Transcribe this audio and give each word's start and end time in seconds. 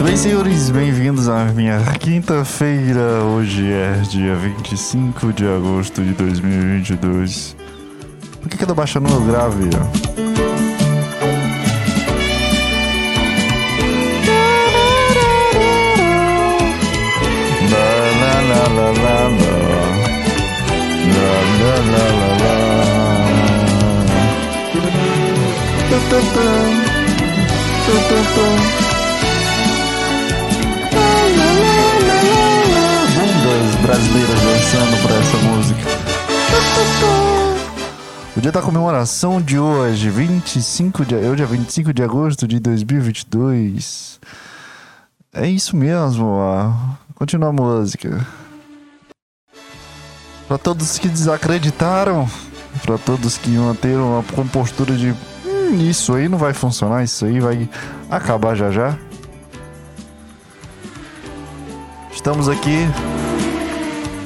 Muito 0.00 0.08
bem, 0.08 0.16
senhores, 0.16 0.70
bem-vindos 0.70 1.28
à 1.28 1.44
minha 1.52 1.78
quinta-feira. 2.00 3.22
Hoje 3.22 3.70
é 3.70 4.00
dia 4.08 4.34
25 4.34 5.30
de 5.30 5.46
agosto 5.46 6.02
de 6.02 6.14
2022. 6.14 7.54
Por 8.40 8.48
que, 8.48 8.56
que 8.56 8.64
eu 8.64 8.68
tô 8.68 8.74
baixando 8.74 9.14
o 9.14 9.20
grave? 9.26 9.68
Tum, 27.84 27.98
tum, 28.08 28.24
tum. 28.34 28.89
Brasileiras 33.90 34.40
dançando 34.42 35.02
pra 35.02 35.16
essa 35.16 35.36
música. 35.38 35.80
O 38.36 38.40
dia 38.40 38.52
da 38.52 38.62
comemoração 38.62 39.42
de 39.42 39.58
hoje, 39.58 40.08
25 40.08 41.04
de, 41.04 41.16
hoje 41.16 41.42
é 41.42 41.46
25 41.46 41.92
de 41.92 42.00
agosto 42.00 42.46
de 42.46 42.60
2022. 42.60 44.20
É 45.34 45.48
isso 45.48 45.76
mesmo, 45.76 46.24
ó. 46.24 46.72
Continua 47.16 47.48
a 47.48 47.52
música. 47.52 48.24
Pra 50.46 50.56
todos 50.56 50.96
que 50.96 51.08
desacreditaram, 51.08 52.30
pra 52.82 52.96
todos 52.96 53.38
que 53.38 53.50
iam 53.50 53.74
ter 53.74 53.96
uma 53.96 54.22
compostura 54.22 54.94
de 54.94 55.12
hum, 55.44 55.78
isso 55.80 56.14
aí 56.14 56.28
não 56.28 56.38
vai 56.38 56.54
funcionar, 56.54 57.02
isso 57.02 57.24
aí 57.24 57.40
vai 57.40 57.68
acabar 58.08 58.54
já 58.54 58.70
já. 58.70 58.96
Estamos 62.12 62.48
aqui 62.48 62.86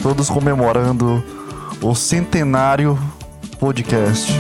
todos 0.05 0.28
comemorando 0.28 1.24
o 1.80 1.94
centenário 1.94 2.98
podcast. 3.58 4.30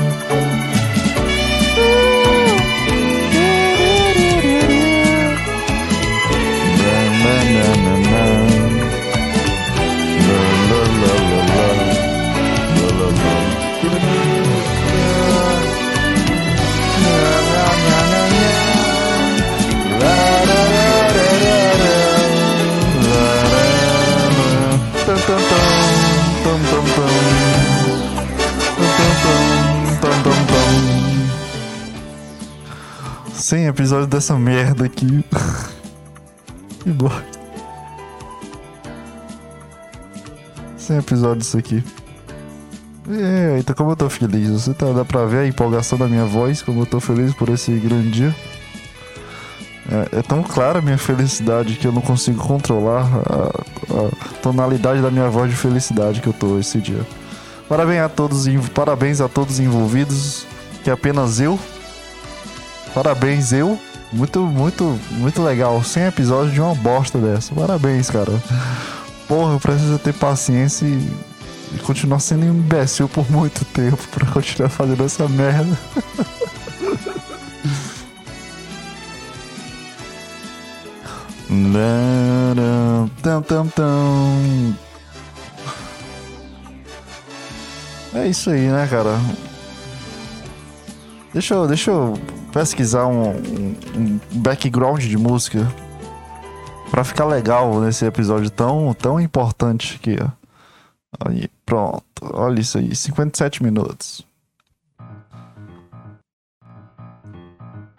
100 33.54 33.66
episódios 33.68 34.08
dessa 34.08 34.36
merda 34.36 34.84
aqui. 34.84 35.24
que 36.82 36.90
bosta. 36.90 37.24
100 40.76 40.98
episódios 40.98 41.38
disso 41.44 41.58
aqui. 41.58 41.84
É, 43.08 43.58
então 43.60 43.76
como 43.76 43.92
eu 43.92 43.96
tô 43.96 44.10
feliz. 44.10 44.50
Você 44.50 44.74
tá, 44.74 44.90
dá 44.92 45.04
pra 45.04 45.24
ver 45.24 45.38
a 45.38 45.46
empolgação 45.46 45.96
da 45.96 46.08
minha 46.08 46.24
voz, 46.24 46.62
como 46.62 46.82
eu 46.82 46.86
tô 46.86 46.98
feliz 46.98 47.32
por 47.32 47.48
esse 47.48 47.70
grande 47.78 48.10
dia. 48.10 48.34
É, 49.88 50.18
é 50.18 50.22
tão 50.22 50.42
clara 50.42 50.80
a 50.80 50.82
minha 50.82 50.98
felicidade 50.98 51.76
que 51.76 51.86
eu 51.86 51.92
não 51.92 52.02
consigo 52.02 52.42
controlar 52.42 53.06
a, 53.06 53.46
a, 53.46 54.40
tonalidade 54.42 55.00
da 55.00 55.12
minha 55.12 55.28
voz 55.28 55.48
de 55.48 55.56
felicidade 55.56 56.20
que 56.20 56.26
eu 56.26 56.32
tô 56.32 56.58
esse 56.58 56.80
dia. 56.80 57.06
Parabéns 57.68 58.00
a 58.00 58.08
todos, 58.08 58.48
parabéns 58.74 59.20
a 59.20 59.28
todos 59.28 59.60
envolvidos, 59.60 60.44
que 60.82 60.90
apenas 60.90 61.38
eu 61.38 61.56
Parabéns 62.94 63.52
eu. 63.52 63.78
Muito, 64.12 64.40
muito, 64.40 64.98
muito 65.10 65.42
legal. 65.42 65.82
100 65.82 66.04
episódios 66.04 66.54
de 66.54 66.60
uma 66.60 66.74
bosta 66.74 67.18
dessa. 67.18 67.52
Parabéns, 67.52 68.08
cara. 68.08 68.30
Porra, 69.26 69.54
eu 69.54 69.60
preciso 69.60 69.98
ter 69.98 70.14
paciência 70.14 70.86
e, 70.86 71.12
e 71.74 71.78
continuar 71.78 72.20
sendo 72.20 72.44
imbecil 72.44 73.08
por 73.08 73.28
muito 73.30 73.64
tempo 73.64 73.98
pra 74.12 74.26
continuar 74.26 74.68
fazendo 74.68 75.04
essa 75.04 75.26
merda. 75.28 75.76
É 88.14 88.28
isso 88.28 88.50
aí, 88.50 88.68
né, 88.68 88.86
cara? 88.88 89.18
Deixa 91.32 91.54
eu, 91.54 91.66
deixa 91.66 91.90
eu 91.90 92.16
pesquisar 92.54 93.06
um, 93.08 93.30
um- 93.30 94.20
background 94.36 95.02
de 95.02 95.18
música 95.18 95.66
pra 96.88 97.02
ficar 97.02 97.24
legal 97.24 97.80
nesse 97.80 98.06
episódio 98.06 98.48
tão, 98.48 98.94
tão 98.94 99.20
importante 99.20 99.96
aqui, 100.00 100.16
ó. 100.22 100.28
Aí, 101.28 101.48
pronto. 101.66 102.04
Olha 102.32 102.60
isso 102.60 102.78
aí, 102.78 102.94
57 102.94 103.60
minutos. 103.62 104.24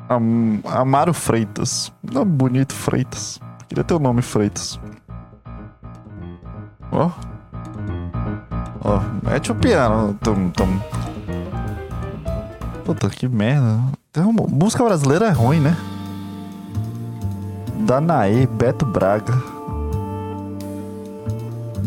Am 0.07 0.61
Amaro 0.65 1.13
Freitas. 1.13 1.91
Nome 2.01 2.31
bonito, 2.31 2.73
Freitas. 2.73 3.39
Queria 3.67 3.83
ter 3.83 3.93
o 3.93 3.99
nome 3.99 4.21
Freitas. 4.21 4.79
Ó. 6.91 7.09
Ó, 8.83 8.99
mete 9.23 9.51
o 9.51 9.55
piano. 9.55 10.13
Tum, 10.21 10.49
tum. 10.51 10.79
Puta, 12.85 13.09
que 13.09 13.27
merda. 13.27 13.79
Uma- 14.17 14.47
Música 14.47 14.83
brasileira 14.83 15.25
é 15.27 15.31
ruim, 15.31 15.59
né? 15.59 15.75
Danaê, 17.85 18.45
Beto 18.47 18.85
Braga. 18.85 19.33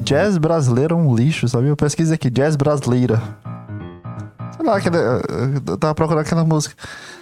Jazz 0.03 0.38
brasileiro 0.38 0.94
é 0.94 0.98
um 0.98 1.14
lixo, 1.14 1.47
sabe? 1.48 1.69
Eu 1.69 1.76
pesquisei 1.76 2.14
aqui, 2.14 2.31
jazz 2.31 2.56
brasileira. 2.56 3.22
Sei 4.56 4.64
lá, 4.66 4.76
aquela, 4.76 4.97
eu 5.66 5.78
tava 5.78 5.94
procurando 5.94 6.22
aquela 6.22 6.44
música. 6.44 6.75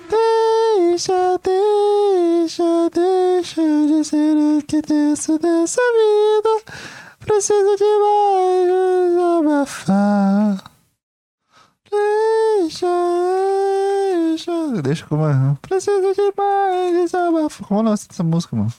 Deixa, 0.08 1.12
deixa, 1.44 2.62
deixa 2.94 3.60
de 3.62 4.04
ser 4.04 4.36
o 4.36 4.62
que 4.66 4.80
desse 4.82 5.38
dessa 5.38 5.80
vida. 5.82 6.72
Preciso 7.20 7.76
de 7.76 7.84
mais 8.00 9.38
abafar. 9.40 10.65
Deixa, 12.60 12.86
deixa. 14.28 14.82
Deixa 14.82 15.06
como 15.06 15.26
é. 15.26 15.56
Preciso 15.62 16.14
de 16.14 16.32
mais 16.36 16.94
desabafar. 16.94 17.68
Como 17.68 17.80
é 17.80 17.82
o 17.82 17.84
nome 17.84 17.96
dessa 17.96 18.22
música, 18.22 18.56
mano? 18.56 18.72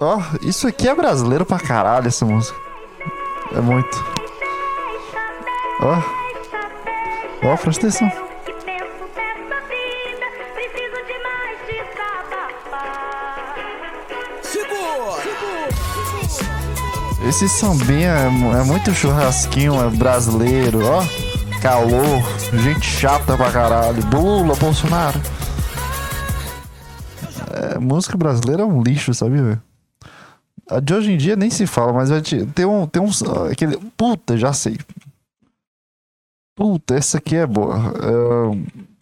Ó, 0.00 0.18
isso 0.42 0.66
aqui 0.66 0.88
é 0.88 0.94
brasileiro 0.94 1.46
pra 1.46 1.60
caralho, 1.60 2.08
essa 2.08 2.26
música. 2.26 2.58
É 3.54 3.60
muito. 3.60 3.96
Ó. 5.80 7.48
Ó, 7.48 7.56
presta 7.56 7.86
atenção. 7.86 8.31
Esse 17.32 17.48
sambinha 17.48 18.10
é, 18.10 18.26
é 18.26 18.62
muito 18.62 18.92
churrasquinho, 18.92 19.82
é 19.82 19.88
brasileiro, 19.88 20.80
ó. 20.84 21.02
Calor, 21.62 22.20
gente 22.62 22.84
chata 22.84 23.38
pra 23.38 23.50
caralho. 23.50 24.04
Lula, 24.12 24.54
Bolsonaro. 24.54 25.18
É, 27.50 27.78
música 27.78 28.18
brasileira 28.18 28.64
é 28.64 28.66
um 28.66 28.82
lixo, 28.82 29.14
sabia, 29.14 29.42
velho? 29.42 29.62
A 30.68 30.78
de 30.78 30.92
hoje 30.92 31.12
em 31.12 31.16
dia 31.16 31.34
nem 31.34 31.48
se 31.48 31.66
fala, 31.66 31.94
mas 31.94 32.10
tem 32.54 32.66
um. 32.66 32.86
Tem 32.86 33.00
um. 33.00 33.08
Aquele. 33.50 33.78
Puta, 33.96 34.36
já 34.36 34.52
sei. 34.52 34.78
Puta, 36.54 36.94
essa 36.94 37.16
aqui 37.16 37.34
é 37.34 37.46
boa. 37.46 37.94
É, 37.96 38.92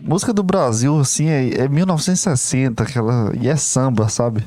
Música 0.00 0.32
do 0.32 0.42
Brasil, 0.42 0.98
assim, 0.98 1.26
é, 1.26 1.64
é 1.64 1.68
1960, 1.68 2.82
aquela. 2.82 3.30
E 3.36 3.46
é 3.46 3.56
samba, 3.56 4.08
sabe? 4.08 4.42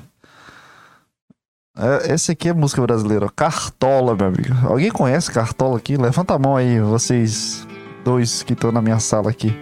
É, 1.78 2.14
esse 2.14 2.32
aqui 2.34 2.50
é 2.50 2.54
música 2.54 2.82
brasileira. 2.82 3.30
Cartola, 3.34 4.16
meu 4.16 4.28
amigo. 4.28 4.54
Alguém 4.68 4.92
conhece 4.92 5.32
Cartola 5.32 5.78
aqui? 5.78 5.96
Levanta 5.96 6.34
a 6.36 6.40
mão 6.40 6.56
aí, 6.56 6.80
vocês 6.82 7.66
dois 8.04 8.44
que 8.44 8.54
estão 8.54 8.72
na 8.72 8.82
minha 8.82 9.00
sala 9.00 9.30
aqui. 9.30 9.56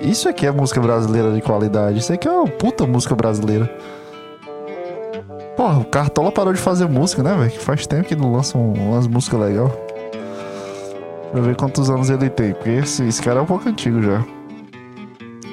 Isso 0.00 0.28
aqui 0.28 0.46
é 0.46 0.50
música 0.50 0.80
brasileira 0.80 1.32
de 1.32 1.42
qualidade. 1.42 1.98
Isso 1.98 2.12
aqui 2.12 2.26
é 2.26 2.30
uma 2.30 2.48
puta 2.48 2.86
música 2.86 3.14
brasileira. 3.14 3.66
Porra, 5.56 5.78
o 5.78 5.84
Cartola 5.84 6.30
parou 6.32 6.52
de 6.52 6.60
fazer 6.60 6.86
música, 6.86 7.22
né, 7.22 7.34
velho? 7.34 7.60
Faz 7.60 7.86
tempo 7.86 8.04
que 8.08 8.16
não 8.16 8.32
lança 8.32 8.56
um- 8.58 8.90
umas 8.90 9.06
músicas 9.06 9.40
legais. 9.40 9.72
Eu 11.34 11.42
ver 11.42 11.56
quantos 11.56 11.90
anos 11.90 12.08
ele 12.08 12.30
tem, 12.30 12.52
porque 12.54 12.70
esse, 12.70 13.04
esse 13.04 13.20
cara 13.22 13.38
é 13.40 13.42
um 13.42 13.46
pouco 13.46 13.68
antigo 13.68 14.00
já. 14.02 14.24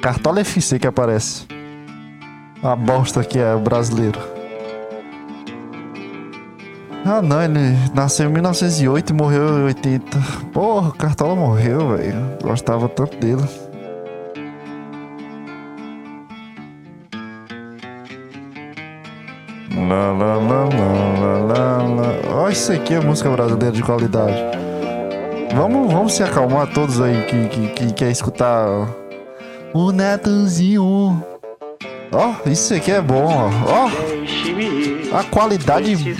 Cartola 0.02 0.40
FC 0.40 0.78
que 0.78 0.86
aparece. 0.86 1.46
A 2.62 2.74
bosta 2.76 3.22
que 3.24 3.38
é 3.38 3.54
brasileiro. 3.56 4.18
Ah 7.06 7.20
não, 7.20 7.42
ele 7.42 7.58
nasceu 7.94 8.30
em 8.30 8.32
1908 8.32 9.10
e 9.10 9.12
morreu 9.12 9.58
em 9.58 9.64
80. 9.64 10.18
Porra, 10.54 10.88
o 10.88 10.92
Cartola 10.92 11.36
morreu, 11.36 11.96
velho. 11.96 12.16
Gostava 12.42 12.88
tanto 12.88 13.18
dele. 13.18 13.42
Lá, 19.76 20.12
lá, 20.12 20.36
lá, 20.36 20.64
lá, 20.64 21.38
lá, 21.46 21.82
lá. 21.82 22.14
Ó, 22.36 22.48
isso 22.48 22.72
aqui 22.72 22.94
é 22.94 23.00
música 23.00 23.28
brasileira 23.28 23.72
de 23.72 23.82
qualidade. 23.82 24.42
Vamos, 25.54 25.92
vamos 25.92 26.14
se 26.14 26.22
acalmar 26.22 26.72
todos 26.72 27.02
aí 27.02 27.22
que, 27.26 27.48
que, 27.48 27.68
que 27.68 27.92
quer 27.92 28.10
escutar 28.10 28.66
o 29.74 29.92
Netozinho. 29.92 31.22
Ó, 32.10 32.34
isso 32.46 32.72
aqui 32.72 32.92
é 32.92 33.00
bom, 33.02 33.26
ó. 33.26 33.50
Ó, 33.70 33.90
a 35.14 35.22
qualidade. 35.24 36.16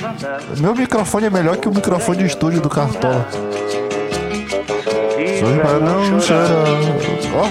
Meu 0.58 0.74
microfone 0.74 1.26
é 1.26 1.30
melhor 1.30 1.56
que 1.56 1.68
o 1.68 1.74
microfone 1.74 2.18
de 2.18 2.26
estúdio 2.26 2.60
do 2.60 2.68
Cartola. 2.70 3.26
Foi 5.40 5.58
pra 5.58 5.78
não 5.80 6.20
chorar. 6.20 6.64
Ó, 7.34 7.48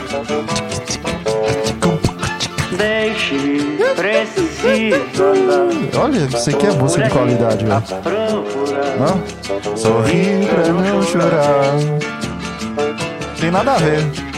Deixe-me, 2.78 3.78
preciso 3.96 5.24
andar. 5.24 6.00
olha, 6.02 6.18
isso 6.26 6.50
aqui 6.50 6.66
é 6.66 6.72
música 6.72 7.04
de 7.04 7.10
qualidade, 7.12 7.66
velho. 7.66 7.84
sorri 9.78 10.48
pra 10.48 10.74
não 10.74 11.04
chorar. 11.04 11.76
Tem 13.40 13.52
nada 13.52 13.74
a 13.74 13.78
ver. 13.78 14.33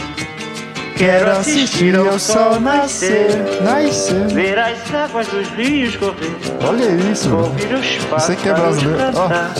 Quero 0.96 1.30
assistir 1.30 1.94
ao 1.94 2.18
sol 2.18 2.58
nascer, 2.58 3.28
nascer. 3.62 4.28
Ver 4.28 4.58
as 4.58 4.94
águas 4.94 5.26
dos 5.26 5.48
rios 5.50 5.94
correr. 5.96 6.36
Olha 6.66 7.10
isso. 7.12 7.34
Ouvir 7.34 7.74
os 7.74 8.04
pássaros 8.06 8.38
aqui 8.40 8.48
é 8.48 8.54
brasileiro. 8.54 9.02
Ó. 9.14 9.28
cantar. 9.28 9.54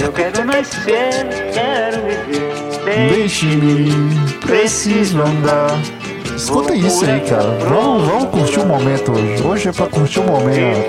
Eu 0.00 0.12
quero 0.12 0.44
nascer, 0.44 1.26
quero 1.52 2.02
viver. 2.02 3.14
Deixe-me, 3.14 3.90
preciso 4.40 5.20
andar. 5.22 5.78
Escuta 6.34 6.74
isso 6.74 7.04
aí, 7.04 7.20
cara. 7.20 7.50
Vamos, 7.68 8.08
vamos 8.08 8.30
curtir 8.30 8.60
o 8.60 8.66
momento 8.66 9.12
hoje. 9.12 9.42
Hoje 9.42 9.68
é 9.68 9.72
pra 9.72 9.86
curtir 9.86 10.20
o 10.20 10.24
momento. 10.24 10.88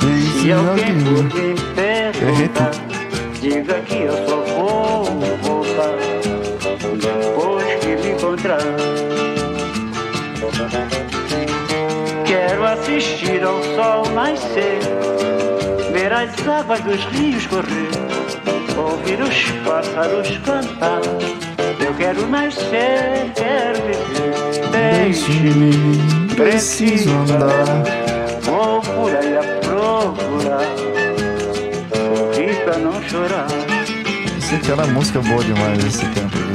Deixe-me 0.00 0.52
alguém 0.52 1.54
Errei 2.16 2.48
perguntar, 2.48 2.70
diga 3.44 3.74
que 3.82 4.04
eu 4.04 4.16
só 4.26 4.36
vou 4.36 5.04
voltar 5.42 5.94
depois 6.96 7.74
que 7.80 7.96
me 7.96 8.12
encontrar. 8.12 8.58
Quero 12.24 12.64
assistir 12.64 13.44
ao 13.44 13.62
sol 13.62 14.10
nascer, 14.14 14.80
ver 15.92 16.10
as 16.10 16.48
águas 16.48 16.80
dos 16.80 17.04
rios 17.12 17.46
correr, 17.46 17.90
ouvir 18.78 19.20
os 19.20 19.50
pássaros 19.66 20.38
cantar. 20.38 21.02
Eu 21.84 21.92
quero 21.98 22.26
nascer, 22.26 23.30
quero 23.34 23.78
viver. 23.82 24.70
Deixe-me, 24.70 26.34
preciso 26.34 27.10
andar. 27.10 27.84
Vou 28.40 28.80
por 28.80 29.14
aí 29.14 29.36
a 29.36 29.42
procurar 29.60 30.93
pra 32.64 32.78
não 32.78 33.02
chorar 33.08 33.46
aqui 34.64 34.70
era 34.70 34.86
música 34.86 35.20
boa 35.20 35.42
demais 35.42 35.84
esse 35.84 36.06
tempo 36.06 36.36
aqui. 36.38 36.54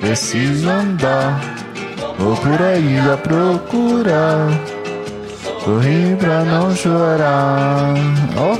Preciso 0.00 0.68
andar. 0.68 1.40
Vou 2.18 2.36
por 2.36 2.60
aí 2.62 2.98
a 2.98 3.16
procurar. 3.16 4.48
Sorrir 5.64 6.16
pra 6.16 6.42
não 6.44 6.74
chorar. 6.74 7.94
Ó, 8.36 8.56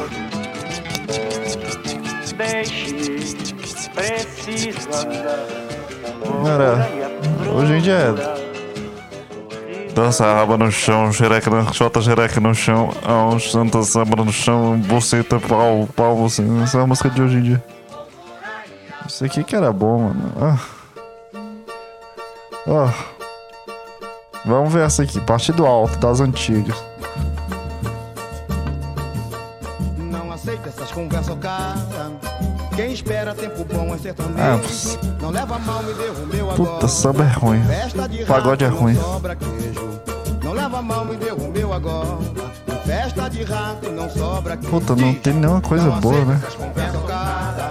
Deixe-me, 2.37 3.21
preciso 3.95 4.89
andar 4.95 5.47
Vou 6.25 6.45
Cara, 6.45 6.89
hoje 7.55 7.73
em 7.75 7.81
dia 7.81 7.95
é- 7.95 8.60
Dança 9.95 10.25
a 10.25 10.35
raba 10.35 10.57
no 10.57 10.71
chão, 10.71 11.13
xereca 11.13 11.51
na 11.51 11.73
chota, 11.73 12.01
xereca 12.01 12.41
no 12.41 12.55
chão, 12.55 12.91
a 13.05 13.39
santa 13.39 13.83
samba 13.83 14.25
no 14.25 14.33
chão, 14.33 14.79
buceta, 14.79 15.39
pau, 15.41 15.89
pau, 15.95 16.17
você. 16.17 16.43
Essa 16.63 16.79
é 16.79 16.83
a 16.83 16.87
música 16.87 17.11
de 17.11 17.21
hoje 17.21 17.37
em 17.37 17.43
dia. 17.43 17.65
Isso 19.07 19.25
aqui 19.25 19.43
que 19.43 19.57
era 19.57 19.73
bom, 19.73 19.99
mano. 20.03 20.33
Ah. 20.41 20.59
Ó. 22.67 22.89
Vamos 24.45 24.73
ver 24.73 24.87
essa 24.87 25.03
aqui, 25.03 25.21
partido 25.21 25.67
alto 25.67 25.99
das 25.99 26.21
antigas. 26.21 26.83
Não 29.99 30.33
aceita 30.33 30.69
essas 30.69 30.91
conversas, 30.93 31.37
cara. 31.39 32.30
Quem 32.81 32.95
espera 32.95 33.35
tempo 33.35 33.63
bom 33.63 33.95
é 33.95 33.99
sertanejo. 33.99 34.39
Ah, 34.39 34.59
pss. 34.59 34.99
Não 35.21 35.29
leva 35.29 35.59
mal, 35.59 35.83
me 35.83 35.93
meu 36.35 36.47
Puta, 36.47 36.63
agora. 36.63 36.89
samba 36.89 37.25
é 37.25 37.29
ruim. 37.29 37.63
Festa 37.65 38.09
de 38.09 38.25
Pagode 38.25 38.65
é 38.65 38.69
ruim. 38.69 38.95
Sobra 38.95 39.37
queijo. 39.37 40.01
Não 40.43 40.53
leva 40.55 40.81
mal, 40.81 41.05
me 41.05 41.17
agora. 41.75 42.19
Festa 42.87 43.29
de 43.29 43.43
rato, 43.43 43.91
não 43.91 44.09
sobra 44.09 44.57
queijo. 44.57 44.71
Puta, 44.71 44.97
não 44.97 45.13
tem 45.13 45.35
nenhuma 45.35 45.61
coisa 45.61 45.91
boa, 45.91 46.25
né? 46.25 46.41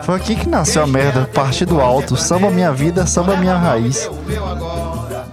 Foi 0.04 0.16
aqui 0.16 0.36
que 0.36 0.48
nasceu 0.48 0.84
a 0.84 0.88
merda, 0.88 1.28
partido 1.34 1.82
alto, 1.82 2.16
samba 2.16 2.52
minha 2.52 2.72
vida, 2.72 3.08
samba 3.08 3.36
minha 3.36 3.58
raiz. 3.58 4.08
Agora. 4.52 5.26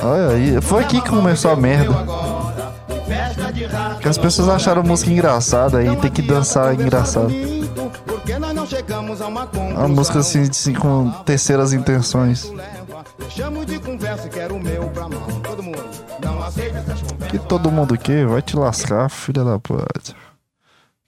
Olha 0.00 0.28
aí, 0.36 0.60
foi 0.60 0.84
aqui 0.84 1.00
que 1.00 1.08
começou 1.08 1.50
a 1.50 1.56
merda. 1.56 2.43
Festa 3.84 3.88
de 3.88 3.94
rato, 3.94 4.00
Que 4.00 4.08
as 4.08 4.18
pessoas 4.18 4.48
acharam 4.48 4.82
música 4.82 5.10
engraçada 5.10 5.82
e 5.82 5.96
tem 5.96 6.10
que 6.10 6.22
dançar 6.22 6.74
engraçado. 6.74 7.32
Porque 8.06 8.32
a 8.32 9.88
música 9.88 10.18
assim, 10.20 10.42
assim 10.42 10.74
com 10.74 11.10
terceiras 11.24 11.72
intenções. 11.72 12.50
Que 17.28 17.38
todo 17.38 17.70
mundo 17.70 17.98
que 17.98 18.24
vai 18.24 18.42
te 18.42 18.56
lascar, 18.56 19.08
filha 19.10 19.44
da 19.44 19.58
puta. 19.58 20.14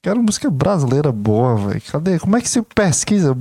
Quero 0.02 0.23
música 0.23 0.50
brasileira 0.50 1.11
boa, 1.11 1.56
velho. 1.56 1.83
Cadê? 1.90 2.18
Como 2.18 2.37
é 2.37 2.40
que 2.40 2.49
se 2.49 2.62
pesquisa 2.62 3.37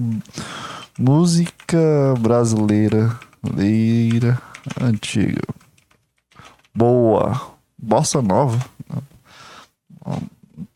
música 0.97 2.13
brasileira, 2.19 3.19
leira, 3.43 4.41
antiga, 4.81 5.41
boa, 6.73 7.39
bossa 7.77 8.21
nova, 8.21 8.57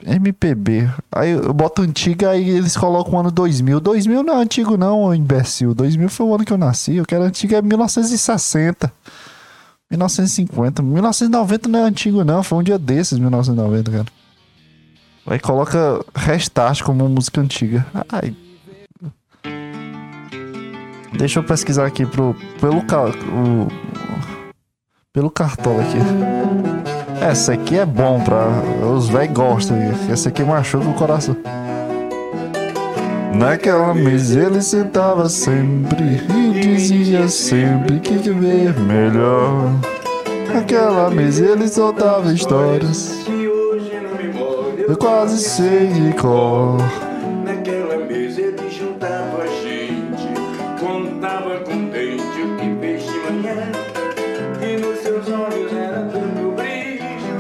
MPB. 0.06 0.90
Aí 1.12 1.32
eu 1.32 1.54
boto 1.54 1.82
antiga, 1.82 2.32
aí 2.32 2.50
eles 2.50 2.76
colocam 2.76 3.14
o 3.14 3.20
ano 3.20 3.32
2000. 3.32 3.80
2000 3.80 4.24
não 4.24 4.40
é 4.40 4.42
antigo 4.42 4.78
não, 4.78 5.14
imbecil. 5.14 5.74
2000 5.74 6.10
foi 6.10 6.26
o 6.26 6.36
ano 6.36 6.46
que 6.46 6.54
eu 6.54 6.58
nasci. 6.58 6.96
Eu 6.96 7.06
quero 7.06 7.24
antiga 7.24 7.58
é 7.58 7.62
1960. 7.62 8.92
1950. 9.90 10.82
1990 10.82 11.70
não 11.70 11.80
é 11.80 11.84
antigo, 11.84 12.24
não. 12.24 12.44
Foi 12.44 12.60
um 12.60 12.64
dia 12.64 12.78
desses, 12.78 13.18
1990, 13.18 13.92
cara. 13.92 14.06
Aí 15.26 15.40
coloca 15.40 16.04
Restart 16.16 16.82
como 16.82 17.08
música 17.08 17.42
antiga. 17.42 17.86
Ai. 18.12 18.36
Deixa 21.18 21.40
eu 21.40 21.44
pesquisar 21.44 21.86
aqui 21.86 22.06
pro, 22.06 22.36
pelo, 22.60 22.78
o, 22.78 23.68
pelo 25.12 25.30
cartola 25.30 25.82
aqui. 25.84 26.89
Essa 27.22 27.54
aqui 27.54 27.78
é 27.78 27.86
bom 27.86 28.22
pra. 28.22 28.48
Os 28.88 29.10
velhos 29.10 29.34
gostam. 29.34 29.78
Essa 30.10 30.30
aqui 30.30 30.44
machuca 30.44 30.88
o 30.88 30.94
coração. 30.94 31.36
Naquela 33.34 33.94
mesa 33.94 34.40
ele 34.40 34.62
sentava 34.62 35.30
sempre 35.30 36.22
e 36.30 36.60
dizia 36.60 37.28
sempre 37.28 38.00
que 38.00 38.20
que 38.20 38.32
ver 38.32 38.78
melhor. 38.80 39.72
Naquela 40.54 41.10
mesa 41.10 41.46
ele 41.46 41.68
soltava 41.68 42.34
histórias, 42.34 43.16
eu 44.88 44.98
quase 44.98 45.38
sei 45.38 45.88
de 45.88 46.14
cor. 46.14 46.78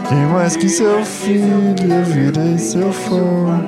Quem 0.09 0.25
mais 0.25 0.57
que 0.57 0.67
seu 0.67 1.05
filho, 1.05 1.75
eu 1.87 2.03
virei 2.03 2.57
seu 2.57 2.91
fã. 2.91 3.63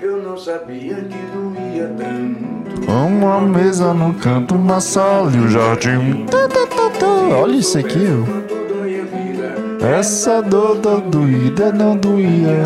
Eu 0.00 0.22
não 0.22 0.34
sabia 0.38 0.94
que 0.96 1.18
doía 1.34 1.92
tanto 1.98 2.90
Uma 2.90 3.42
mesa 3.42 3.92
no 3.92 4.14
canto, 4.14 4.54
uma 4.54 4.80
sala 4.80 5.30
e 5.34 5.38
um 5.38 5.48
jardim. 5.50 6.24
Tá, 6.30 6.48
tá, 6.48 6.66
tá, 6.66 6.90
tá. 6.98 7.36
Olha 7.36 7.56
isso 7.56 7.78
aqui, 7.78 8.06
ó. 8.10 9.86
Essa 9.86 10.40
dor 10.40 10.78
da 10.78 10.96
doída 10.96 11.70
não 11.70 11.94
doía. 11.94 12.64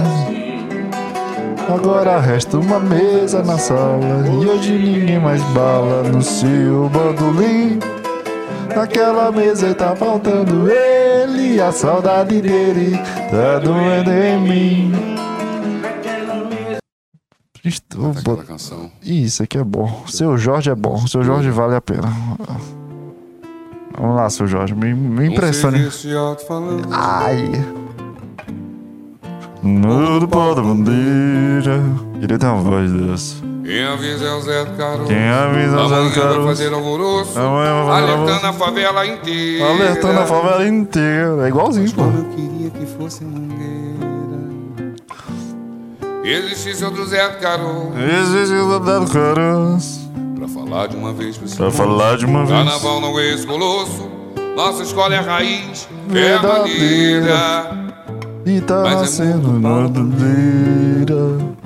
Agora 1.69 2.21
resta 2.21 2.59
uma 2.59 2.79
mesa 2.79 3.43
na 3.43 3.59
sala 3.59 4.25
e 4.41 4.47
hoje 4.47 4.73
ninguém 4.73 5.19
mais 5.19 5.43
bala 5.51 6.05
no 6.05 6.23
seu 6.23 6.89
bandolim. 6.89 7.81
Naquela 8.75 9.33
mesa 9.33 9.75
tá 9.75 9.97
faltando 9.97 10.71
ele, 11.41 11.61
a 11.61 11.73
saudade 11.73 12.41
dele 12.41 12.97
tá 13.31 13.59
doendo 13.59 14.11
em 14.11 14.41
mim. 14.41 14.93
Aquela 18.17 18.45
canção. 18.45 18.91
Isso 19.03 19.43
aqui 19.43 19.59
é 19.59 19.65
bom. 19.65 20.05
Seu 20.07 20.37
Jorge 20.37 20.71
é 20.71 20.75
bom. 20.75 21.07
Seu 21.07 21.23
Jorge 21.23 21.51
vale 21.51 21.75
a 21.75 21.81
pena. 21.81 22.09
Vamos 23.99 24.17
lá, 24.17 24.31
seu 24.31 24.47
Jorge. 24.47 24.75
Me, 24.75 24.95
me 24.95 25.27
impressione. 25.27 25.79
Ai. 26.91 27.51
No 29.63 30.19
do 30.21 30.27
pó 30.27 30.55
da 30.55 30.63
bandeira. 30.63 31.83
Queria 32.19 32.39
ter 32.39 32.47
uma 32.47 32.63
voz 32.63 32.91
dessa. 32.93 33.50
Quem 33.71 33.85
avisa 33.85 34.25
é 34.25 34.35
o 34.35 34.41
Zé 34.41 34.65
do 34.65 34.77
Caroço. 34.77 35.05
Quem 35.07 35.29
avisa 35.29 35.77
é 35.77 35.81
o 35.81 35.89
Zé 35.89 35.95
do 35.95 35.95
Amanhã 35.95 36.11
vai 36.11 36.23
Caroço. 36.23 36.47
fazer 36.49 36.73
alvoroço. 36.75 37.39
Amanhã 37.39 37.85
vai 37.85 38.01
fazer 38.01 38.13
Alertando 38.13 38.47
a 38.47 38.53
favela 38.53 39.07
inteira. 39.07 39.65
Alertando 39.71 40.19
a 40.21 40.27
favela 40.27 40.67
inteira. 40.67 41.45
É 41.45 41.49
igualzinho, 41.49 41.93
pô. 41.93 42.03
Como 42.03 42.19
eu 42.19 42.25
queria 42.35 42.71
que 42.71 42.87
fosse 42.99 43.23
mangueira. 43.25 44.11
Existisse 46.25 46.85
outro 46.85 47.07
Zé 47.07 47.29
do 47.29 47.39
Caroço. 47.39 47.93
Existe 47.97 48.55
o 48.57 48.85
Zé 48.85 48.99
do 48.99 49.07
Caroço. 49.13 50.11
Pra 50.37 50.49
falar 50.49 50.87
de 50.89 50.97
uma 50.97 51.13
vez 51.13 51.39
por 51.39 51.49
Pra 51.57 51.71
falar 51.71 52.17
de 52.17 52.25
uma 52.27 52.45
vez. 52.45 52.51
Carnaval 52.59 53.01
não 53.01 53.19
é 53.21 53.35
esse 53.35 53.47
colosso. 53.47 54.11
Nossa 54.57 54.83
escola 54.83 55.15
é 55.15 55.19
a 55.19 55.23
raiz. 55.23 55.89
É 56.09 56.13
Verdadeira. 56.13 56.59
mangueira. 56.59 57.91
E 58.47 58.61
tá 58.63 58.83
Mas 58.83 58.93
é 58.95 58.97
nascendo 58.97 59.49
muito 59.49 59.61
na 59.63 59.69
bom. 59.83 59.89
bandeira. 59.89 61.60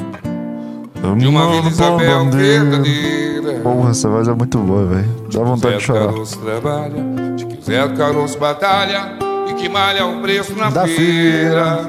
De 1.16 1.26
uma 1.26 1.50
Vila 1.50 1.68
Isabel 1.68 2.30
verdadeira. 2.30 3.60
Porra, 3.62 3.90
essa 3.90 4.08
voz 4.08 4.28
é 4.28 4.32
muito 4.32 4.58
boa, 4.58 4.84
velho. 4.86 5.08
Dá 5.32 5.40
vontade 5.40 5.74
Zé 5.74 5.78
de 5.78 5.84
chorar. 5.84 6.06
Caroço 6.06 6.38
trabalha, 6.38 6.94
de 7.36 7.46
que 7.46 7.58
o 7.58 7.62
Zé 7.62 7.88
Caroço 7.96 8.38
batalha 8.38 9.12
e 9.48 9.54
que 9.54 9.68
malha 9.68 10.06
o 10.06 10.20
preço 10.22 10.54
na 10.56 10.70
Da 10.70 10.86
feira. 10.86 11.80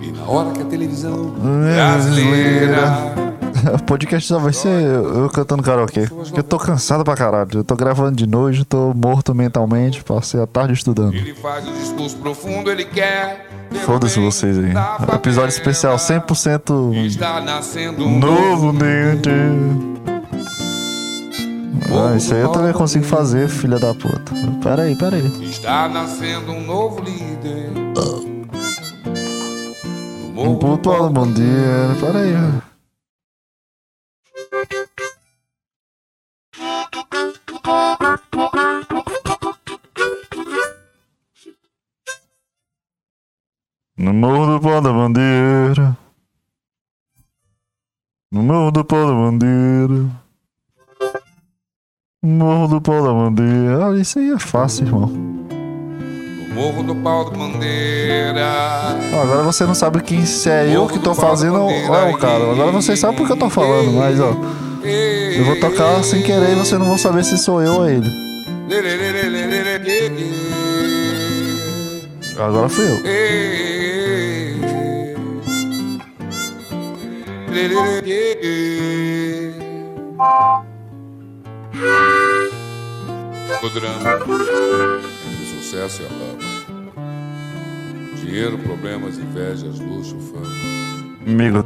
E 0.00 0.10
na 0.12 0.24
hora 0.26 0.50
que 0.50 0.62
a 0.62 0.64
televisão 0.64 1.34
É, 1.68 1.74
brasileira 1.74 3.31
O 3.74 3.82
podcast 3.84 4.28
só 4.28 4.38
vai 4.38 4.52
ser 4.52 4.68
eu 4.68 5.28
cantando 5.30 5.62
karaokê. 5.62 6.06
Porque 6.06 6.40
eu 6.40 6.44
tô 6.44 6.58
cansado 6.58 7.04
pra 7.04 7.14
caralho. 7.14 7.48
Eu 7.54 7.64
tô 7.64 7.74
gravando 7.76 8.16
de 8.16 8.26
noite, 8.26 8.64
tô 8.64 8.92
morto 8.94 9.34
mentalmente. 9.34 10.02
Passei 10.02 10.40
a 10.40 10.46
tarde 10.46 10.74
estudando. 10.74 11.14
ele 11.14 11.34
faz 11.34 11.64
discurso 11.64 12.16
profundo, 12.16 12.70
ele 12.70 12.84
quer. 12.84 13.48
Foda-se 13.84 14.20
vocês 14.20 14.58
aí. 14.58 14.72
Episódio 15.14 15.48
especial 15.48 15.96
100% 15.96 17.06
Está 17.06 17.40
nascendo 17.40 18.04
um 18.04 18.18
novo 18.18 18.72
dente. 18.72 19.30
Ah, 21.94 22.16
isso 22.16 22.34
aí 22.34 22.40
eu 22.40 22.48
também 22.48 22.72
consigo 22.72 23.04
fazer, 23.04 23.48
filha 23.48 23.78
da 23.78 23.94
puta. 23.94 24.32
Pera 24.62 24.82
aí, 24.82 24.96
pera 24.96 25.16
aí. 25.16 25.48
Está 25.48 25.88
nascendo 25.88 26.52
um 26.52 26.66
novo 26.66 27.02
líder. 27.02 27.70
Um 30.36 30.56
puto 30.56 31.10
bom 31.10 31.26
dia. 31.32 31.96
Pera 32.00 32.18
aí. 32.18 32.32
No 32.32 32.71
do 48.72 48.84
pó 48.84 49.06
da 49.06 49.12
bandeira. 49.12 50.06
Morro 52.24 52.68
do 52.68 52.80
pó 52.80 53.02
da 53.02 53.12
bandeira. 53.12 53.86
Ah, 53.86 53.96
isso 53.98 54.18
aí 54.18 54.30
é 54.30 54.38
fácil, 54.38 54.86
irmão. 54.86 55.06
No 55.08 56.54
morro 56.54 56.82
do 56.82 56.94
pau 56.96 57.30
da 57.30 57.36
bandeira. 57.36 58.48
Agora 59.22 59.42
você 59.42 59.64
não 59.64 59.74
sabe 59.74 60.02
quem 60.02 60.24
se 60.24 60.48
é 60.48 60.74
eu 60.74 60.86
que 60.86 60.98
tô 60.98 61.14
fazendo 61.14 61.60
ou 61.60 61.70
é 61.70 62.10
o 62.10 62.16
cara. 62.16 62.50
Agora 62.50 62.72
você 62.72 62.96
sabe 62.96 63.16
porque 63.16 63.32
eu 63.32 63.38
tô 63.38 63.50
falando, 63.50 63.92
mas 63.92 64.18
ó. 64.18 64.34
Eu 64.84 65.44
vou 65.44 65.60
tocar 65.60 66.02
sem 66.02 66.22
querer 66.22 66.52
e 66.52 66.54
você 66.54 66.78
não 66.78 66.86
vai 66.88 66.98
saber 66.98 67.24
se 67.24 67.36
sou 67.36 67.62
eu 67.62 67.74
ou 67.74 67.88
ele. 67.88 68.10
Agora 72.38 72.68
fui 72.68 72.86
eu. 72.86 73.71
O 83.62 83.68
drama 83.68 84.10
entre 84.16 85.46
sucesso 85.46 86.02
e 86.02 86.06
a 86.06 86.08
lama. 86.08 86.38
Dinheiro, 88.16 88.56
problemas, 88.58 89.18
invejas, 89.18 89.78
luxo, 89.78 90.16
fama. 90.18 90.46
Amigo, 91.26 91.62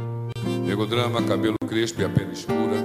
Nego 0.65 0.85
drama, 0.85 1.21
cabelo 1.23 1.55
crespo 1.67 2.01
e 2.01 2.05
a 2.05 2.09
pele 2.09 2.33
escura. 2.33 2.83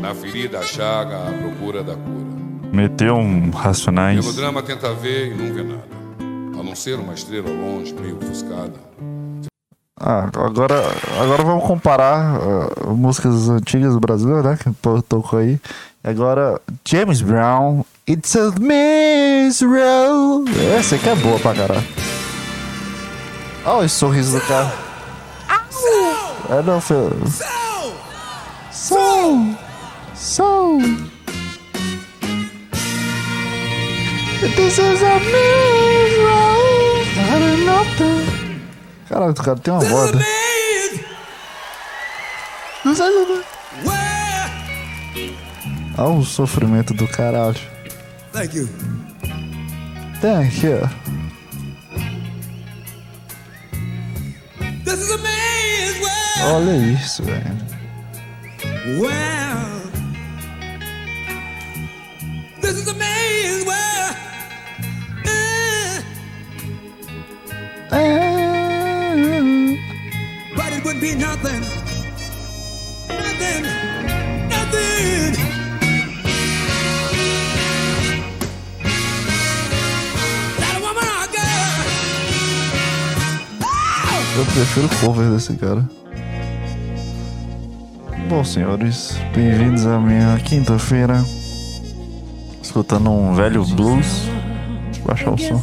Na 0.00 0.14
ferida, 0.14 0.60
a 0.60 0.62
chaga, 0.62 1.28
à 1.28 1.32
procura 1.32 1.82
da 1.82 1.94
cura. 1.96 2.24
meteu 2.72 3.16
um 3.16 3.50
Racionais. 3.50 4.24
Nego 4.24 4.32
drama 4.32 4.62
tenta 4.62 4.94
ver 4.94 5.32
e 5.32 5.34
não 5.34 5.52
vê 5.52 5.64
nada. 5.64 5.82
A 6.58 6.62
não 6.62 6.76
ser 6.76 7.00
uma 7.00 7.14
estrela 7.14 7.50
longe, 7.50 7.92
meio 7.94 8.16
ofuscada. 8.16 8.78
Ah, 9.96 10.28
agora, 10.34 10.74
agora 11.20 11.44
vamos 11.44 11.64
comparar 11.64 12.36
ah, 12.36 12.90
músicas 12.92 13.48
antigas 13.48 13.94
do 13.94 14.00
Brasil, 14.00 14.42
né? 14.42 14.58
Que 14.60 14.68
o 14.68 14.74
povo 14.74 15.00
tocou 15.02 15.38
aí. 15.38 15.60
Agora, 16.02 16.60
James 16.84 17.22
Brown, 17.22 17.84
It's 18.08 18.34
a 18.36 18.50
Miserable. 18.58 20.50
Essa 20.76 20.96
aqui 20.96 21.08
é 21.08 21.14
boa 21.14 21.38
pra 21.38 21.54
caralho. 21.54 21.86
Olha 23.64 23.86
o 23.86 23.88
sorriso 23.88 24.38
do 24.38 24.46
cara. 24.46 24.72
É 26.50 26.60
não, 26.62 26.80
filho. 26.80 27.16
Soul! 28.70 29.56
Soul! 30.14 30.78
This 34.40 34.78
is 34.78 35.02
a 35.02 35.18
miserable. 35.20 36.64
I 37.16 37.38
don't 37.38 38.33
Caralho, 39.14 39.30
o 39.30 39.34
cara 39.36 39.56
tem 39.56 39.72
uma 39.72 39.80
né? 40.10 40.24
Sei 42.96 43.10
não. 43.10 43.44
Olha 45.96 46.18
o 46.18 46.24
sofrimento 46.24 46.92
do 46.92 47.06
caralho. 47.06 47.54
Thank 48.32 48.56
you. 48.56 48.68
Thank 50.20 50.66
you. 50.66 50.80
This 54.84 54.98
is 54.98 55.12
a 55.12 55.18
man's 55.18 56.00
world. 56.00 56.42
Olha 56.52 56.76
isso, 56.92 57.22
velho. 57.22 57.56
Well, 59.00 59.92
this 62.60 62.72
is 62.72 62.88
a 62.88 62.94
man's 62.94 63.64
world. 63.64 64.16
Uh, 65.24 66.02
É... 67.94 68.43
would 70.94 71.00
be 71.00 71.14
nothing. 71.14 71.60
Nothing. 73.08 73.62
Nothing. 74.48 75.34
A 80.58 80.80
woman 80.80 81.06
or 81.06 81.26
girl. 81.28 81.84
Eu 84.36 84.44
prefiro 84.46 84.88
cover 85.00 85.30
desse 85.30 85.54
cara. 85.54 85.88
Bom, 88.28 88.44
senhores, 88.44 89.16
bem-vindos 89.34 89.86
à 89.86 89.98
minha 89.98 90.38
quinta-feira. 90.38 91.24
Escutando 92.62 93.10
um 93.10 93.34
velho 93.34 93.64
blues. 93.64 94.28
Baixar 95.04 95.34
o 95.34 95.38
som. 95.38 95.60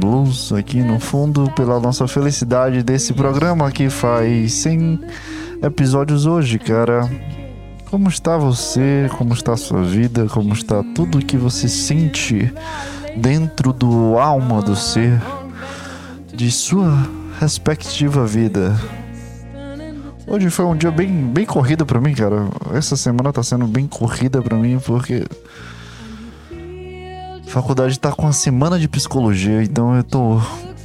Blues 0.00 0.52
aqui 0.52 0.82
no 0.82 0.98
fundo, 0.98 1.50
pela 1.52 1.78
nossa 1.78 2.08
felicidade 2.08 2.82
desse 2.82 3.12
programa 3.12 3.70
que 3.70 3.90
faz 3.90 4.54
100 4.54 5.00
episódios 5.62 6.26
hoje, 6.26 6.58
cara. 6.58 7.08
Como 7.90 8.08
está 8.08 8.36
você? 8.36 9.10
Como 9.18 9.34
está 9.34 9.52
a 9.52 9.56
sua 9.56 9.82
vida? 9.82 10.26
Como 10.26 10.52
está 10.54 10.82
tudo 10.94 11.24
que 11.24 11.36
você 11.36 11.68
sente 11.68 12.52
dentro 13.16 13.72
do 13.72 14.18
alma 14.18 14.62
do 14.62 14.74
ser? 14.74 15.20
de 16.40 16.50
sua 16.50 17.06
respectiva 17.38 18.26
vida. 18.26 18.74
Hoje 20.26 20.48
foi 20.48 20.64
um 20.64 20.74
dia 20.74 20.90
bem, 20.90 21.26
bem 21.26 21.44
corrido 21.44 21.84
pra 21.84 22.00
mim, 22.00 22.14
cara. 22.14 22.48
Essa 22.72 22.96
semana 22.96 23.30
tá 23.30 23.42
sendo 23.42 23.66
bem 23.66 23.86
corrida 23.86 24.40
pra 24.40 24.56
mim 24.56 24.78
porque 24.78 25.26
faculdade 27.50 27.98
tá 27.98 28.12
com 28.12 28.26
a 28.26 28.32
semana 28.32 28.78
de 28.78 28.88
psicologia, 28.88 29.62
então 29.62 29.96
eu 29.96 30.04
tô 30.04 30.40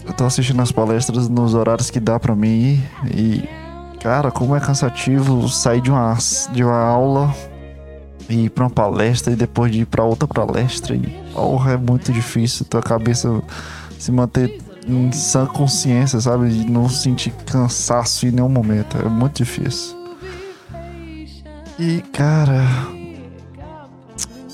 eu 0.05 0.13
tô 0.13 0.25
assistindo 0.25 0.61
as 0.61 0.71
palestras 0.71 1.29
nos 1.29 1.53
horários 1.53 1.89
que 1.89 1.99
dá 1.99 2.19
pra 2.19 2.35
mim 2.35 2.47
ir 2.47 2.83
e 3.15 3.49
cara, 3.99 4.31
como 4.31 4.55
é 4.55 4.59
cansativo 4.59 5.47
sair 5.47 5.81
de 5.81 5.91
uma 5.91 6.17
de 6.51 6.63
uma 6.63 6.77
aula 6.77 7.33
e 8.27 8.45
ir 8.45 8.49
pra 8.49 8.63
uma 8.65 8.69
palestra 8.69 9.31
e 9.33 9.35
depois 9.35 9.71
de 9.71 9.81
ir 9.81 9.85
pra 9.85 10.03
outra 10.03 10.27
palestra 10.27 10.95
e 10.95 11.01
porra, 11.33 11.73
é 11.73 11.77
muito 11.77 12.11
difícil 12.11 12.65
tua 12.65 12.81
cabeça 12.81 13.41
se 13.99 14.11
manter 14.11 14.59
em 14.87 15.11
sã 15.11 15.45
consciência, 15.45 16.19
sabe? 16.19 16.49
De 16.49 16.69
não 16.69 16.87
sentir 16.87 17.31
cansaço 17.45 18.27
em 18.27 18.31
nenhum 18.31 18.49
momento. 18.49 18.97
É 18.97 19.09
muito 19.09 19.37
difícil. 19.37 19.95
E, 21.79 22.01
cara. 22.13 22.61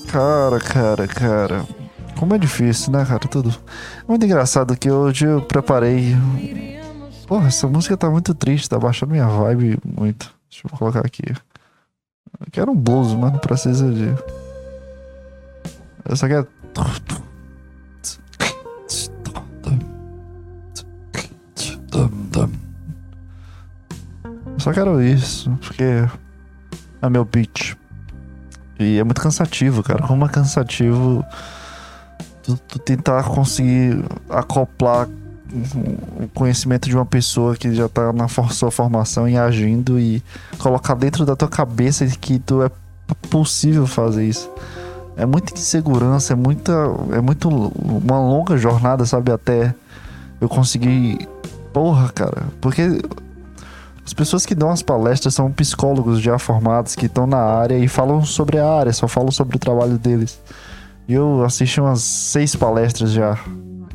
Cara, 0.08 0.58
cara, 0.58 1.06
cara. 1.06 1.81
Como 2.22 2.34
é 2.34 2.38
difícil, 2.38 2.92
né, 2.92 3.04
cara? 3.04 3.18
Tudo. 3.18 3.52
Muito 4.06 4.24
engraçado 4.24 4.76
que 4.76 4.88
hoje 4.88 5.26
eu 5.26 5.42
preparei. 5.42 6.14
Porra, 7.26 7.48
essa 7.48 7.66
música 7.66 7.96
tá 7.96 8.08
muito 8.08 8.32
triste, 8.32 8.70
tá 8.70 8.78
baixando 8.78 9.10
minha 9.10 9.26
vibe 9.26 9.76
muito. 9.84 10.32
Deixa 10.48 10.64
eu 10.64 10.78
colocar 10.78 11.00
aqui. 11.04 11.24
Eu 11.28 12.46
quero 12.52 12.70
um 12.70 12.76
blues, 12.76 13.12
mas 13.14 13.32
não 13.32 13.40
precisa 13.40 13.92
de. 13.92 14.14
Essa 16.04 16.26
aqui 16.26 16.36
é. 16.36 16.46
Eu 24.46 24.60
só 24.60 24.72
quero 24.72 25.02
isso, 25.02 25.50
porque 25.60 26.06
é 27.02 27.10
meu 27.10 27.26
pitch. 27.26 27.74
E 28.78 29.00
é 29.00 29.02
muito 29.02 29.20
cansativo, 29.20 29.82
cara. 29.82 30.06
Como 30.06 30.24
é 30.24 30.28
cansativo 30.28 31.26
tu, 32.42 32.56
tu 32.68 32.78
tentar 32.78 33.24
conseguir 33.24 34.04
acoplar 34.28 35.08
o 36.18 36.28
conhecimento 36.34 36.88
de 36.88 36.96
uma 36.96 37.04
pessoa 37.04 37.54
que 37.54 37.74
já 37.74 37.88
tá 37.88 38.12
na 38.12 38.26
sua 38.28 38.70
formação 38.70 39.28
e 39.28 39.36
agindo 39.36 40.00
e 40.00 40.22
colocar 40.58 40.94
dentro 40.94 41.26
da 41.26 41.36
tua 41.36 41.48
cabeça 41.48 42.06
que 42.06 42.38
tu 42.38 42.62
é 42.62 42.70
possível 43.30 43.86
fazer 43.86 44.26
isso. 44.26 44.50
É 45.16 45.26
muita 45.26 45.52
insegurança, 45.52 46.32
é 46.32 46.36
muita. 46.36 46.72
É 47.12 47.20
muito 47.20 47.48
uma 47.48 48.18
longa 48.18 48.56
jornada, 48.56 49.04
sabe? 49.04 49.30
Até 49.30 49.74
eu 50.40 50.48
conseguir. 50.48 51.28
Porra, 51.72 52.08
cara. 52.10 52.44
Porque 52.60 53.02
as 54.04 54.12
pessoas 54.12 54.46
que 54.46 54.54
dão 54.54 54.70
as 54.70 54.82
palestras 54.82 55.34
são 55.34 55.52
psicólogos 55.52 56.20
já 56.20 56.38
formados 56.38 56.94
que 56.94 57.06
estão 57.06 57.26
na 57.26 57.38
área 57.38 57.78
e 57.78 57.88
falam 57.88 58.24
sobre 58.24 58.58
a 58.58 58.68
área, 58.68 58.92
só 58.92 59.06
falam 59.06 59.30
sobre 59.30 59.56
o 59.56 59.58
trabalho 59.58 59.98
deles. 59.98 60.40
E 61.08 61.14
eu 61.14 61.42
assisti 61.44 61.80
umas 61.80 62.00
seis 62.00 62.54
palestras 62.54 63.10
já. 63.12 63.38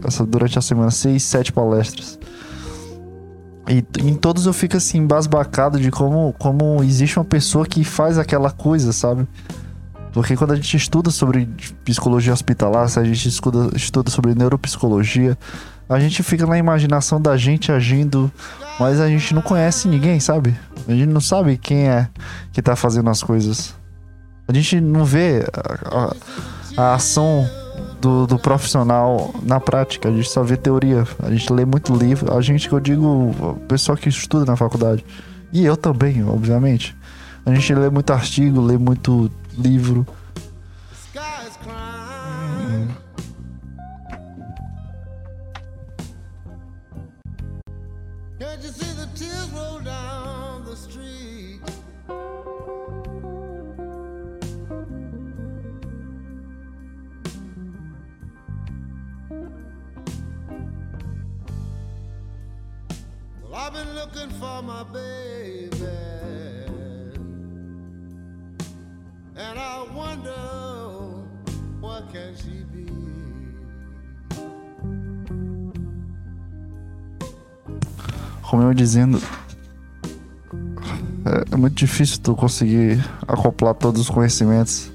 Essa, 0.04 0.26
durante 0.26 0.60
a 0.60 0.62
semana, 0.62 0.92
seis, 0.92 1.24
sete 1.24 1.52
palestras. 1.52 2.20
E 3.68 3.84
em 4.02 4.14
todos 4.16 4.46
eu 4.46 4.54
fico 4.54 4.78
assim, 4.78 5.00
embasbacado 5.00 5.80
de 5.80 5.92
como, 5.92 6.34
como 6.40 6.82
existe 6.84 7.18
uma 7.20 7.26
pessoa 7.26 7.66
que 7.66 7.84
faz 7.84 8.18
aquela 8.18 8.50
coisa, 8.52 8.94
sabe? 8.94 9.28
Porque 10.14 10.38
quando 10.38 10.52
a 10.54 10.56
gente 10.56 10.78
estuda 10.78 11.12
sobre 11.12 11.50
psicologia 11.84 12.32
hospitalar, 12.32 12.88
se 12.90 12.98
a 13.00 13.04
gente 13.04 13.28
estuda, 13.28 13.76
estuda 13.76 14.10
sobre 14.10 14.34
neuropsicologia, 14.34 15.38
a 15.90 16.00
gente 16.00 16.24
fica 16.24 16.46
na 16.46 16.58
imaginação 16.58 17.22
da 17.22 17.36
gente 17.36 17.72
agindo, 17.72 18.32
mas 18.80 19.02
a 19.02 19.08
gente 19.08 19.34
não 19.34 19.42
conhece 19.42 19.88
ninguém, 19.88 20.20
sabe? 20.20 20.56
A 20.88 20.92
gente 20.94 21.08
não 21.08 21.22
sabe 21.22 21.58
quem 21.58 21.90
é 21.90 22.08
que 22.54 22.62
tá 22.62 22.76
fazendo 22.76 23.10
as 23.10 23.22
coisas. 23.22 23.76
A 24.48 24.54
gente 24.54 24.80
não 24.80 25.04
vê 25.04 25.46
a, 25.54 26.06
a- 26.06 26.16
a 26.78 26.94
ação 26.94 27.50
do, 28.00 28.28
do 28.28 28.38
profissional 28.38 29.34
na 29.44 29.60
prática, 29.60 30.10
a 30.10 30.12
gente 30.12 30.30
só 30.30 30.44
vê 30.44 30.56
teoria. 30.56 31.06
A 31.22 31.32
gente 31.32 31.52
lê 31.52 31.66
muito 31.66 31.96
livro, 31.96 32.34
a 32.34 32.40
gente 32.42 32.70
que 32.70 32.74
eu 32.74 32.80
digo, 32.80 33.06
o 33.06 33.60
pessoal 33.68 33.98
que 33.98 34.08
estuda 34.08 34.46
na 34.46 34.56
faculdade. 34.56 35.04
E 35.52 35.66
eu 35.66 35.76
também, 35.76 36.24
obviamente. 36.24 36.96
A 37.46 37.54
gente 37.54 37.74
lê 37.74 37.90
muito 37.90 38.12
artigo, 38.12 38.62
lê 38.62 38.78
muito 38.78 39.32
livro. 39.58 40.06
My 64.78 64.84
baby. 64.94 65.88
And 69.36 69.58
I 69.60 69.88
wonder 69.92 71.26
where 71.82 72.04
can 72.14 72.36
she 72.36 72.64
be? 72.72 72.86
como 78.44 78.64
eu 78.64 78.74
dizendo, 78.74 79.22
é, 81.26 81.54
é 81.54 81.58
muito 81.58 81.76
difícil 81.76 82.20
tu 82.22 82.34
conseguir 82.36 83.04
acoplar 83.28 83.74
todos 83.74 84.02
os 84.02 84.10
conhecimentos 84.10 84.90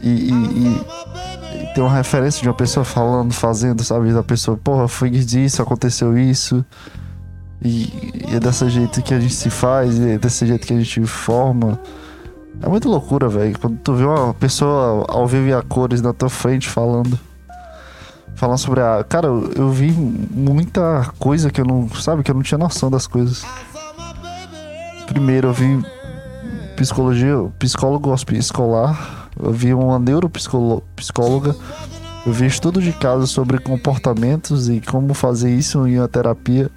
e, 0.00 0.08
e- 0.10 0.32
e- 0.32 1.62
e 1.62 1.74
ter 1.74 1.80
uma 1.80 1.94
referência 1.94 2.42
de 2.42 2.48
uma 2.48 2.54
pessoa 2.54 2.84
falando, 2.84 3.32
fazendo, 3.32 3.82
sabe? 3.82 4.12
Da 4.12 4.22
pessoa, 4.22 4.56
porra, 4.58 4.86
foi 4.86 5.08
disso, 5.08 5.62
aconteceu 5.62 6.18
isso. 6.18 6.62
E, 7.64 8.12
e 8.28 8.34
é 8.36 8.40
desse 8.40 8.68
jeito 8.68 9.02
que 9.02 9.14
a 9.14 9.20
gente 9.20 9.34
se 9.34 9.50
faz, 9.50 9.98
e 9.98 10.10
é 10.10 10.18
desse 10.18 10.46
jeito 10.46 10.66
que 10.66 10.72
a 10.72 10.78
gente 10.78 11.04
forma. 11.06 11.78
É 12.60 12.68
muito 12.68 12.88
loucura, 12.88 13.28
velho. 13.28 13.58
Quando 13.58 13.78
tu 13.78 13.94
vê 13.94 14.04
uma 14.04 14.34
pessoa 14.34 15.06
ao 15.08 15.26
vivo 15.26 15.48
e 15.48 15.52
a 15.52 15.62
cores 15.62 16.00
na 16.00 16.12
tua 16.12 16.28
frente 16.28 16.68
falando 16.68 17.18
falando 18.42 18.58
sobre 18.58 18.80
a. 18.80 19.04
Cara, 19.04 19.28
eu, 19.28 19.70
vi 19.70 19.92
muita 19.92 21.12
coisa 21.16 21.48
que 21.48 21.60
eu 21.60 21.64
não. 21.64 21.88
Sabe, 21.90 22.24
que 22.24 22.30
eu 22.30 22.34
não 22.34 22.42
tinha 22.42 22.58
noção 22.58 22.90
das 22.90 23.06
coisas. 23.06 23.44
Primeiro, 25.06 25.48
eu 25.48 25.52
vi 25.52 25.80
psicologia, 26.74 27.36
psicólogo 27.58 28.12
escolar. 28.32 29.30
Eu 29.40 29.52
vi 29.52 29.72
uma 29.72 29.98
neuropsicóloga. 29.98 31.54
Eu 32.26 32.32
vi 32.32 32.46
estudo 32.46 32.82
de 32.82 32.92
caso 32.92 33.28
sobre 33.28 33.58
comportamentos 33.58 34.68
e 34.68 34.80
como 34.80 35.14
fazer 35.14 35.54
isso 35.54 35.86
em 35.86 35.98
uma 35.98 36.08
terapia 36.08 36.70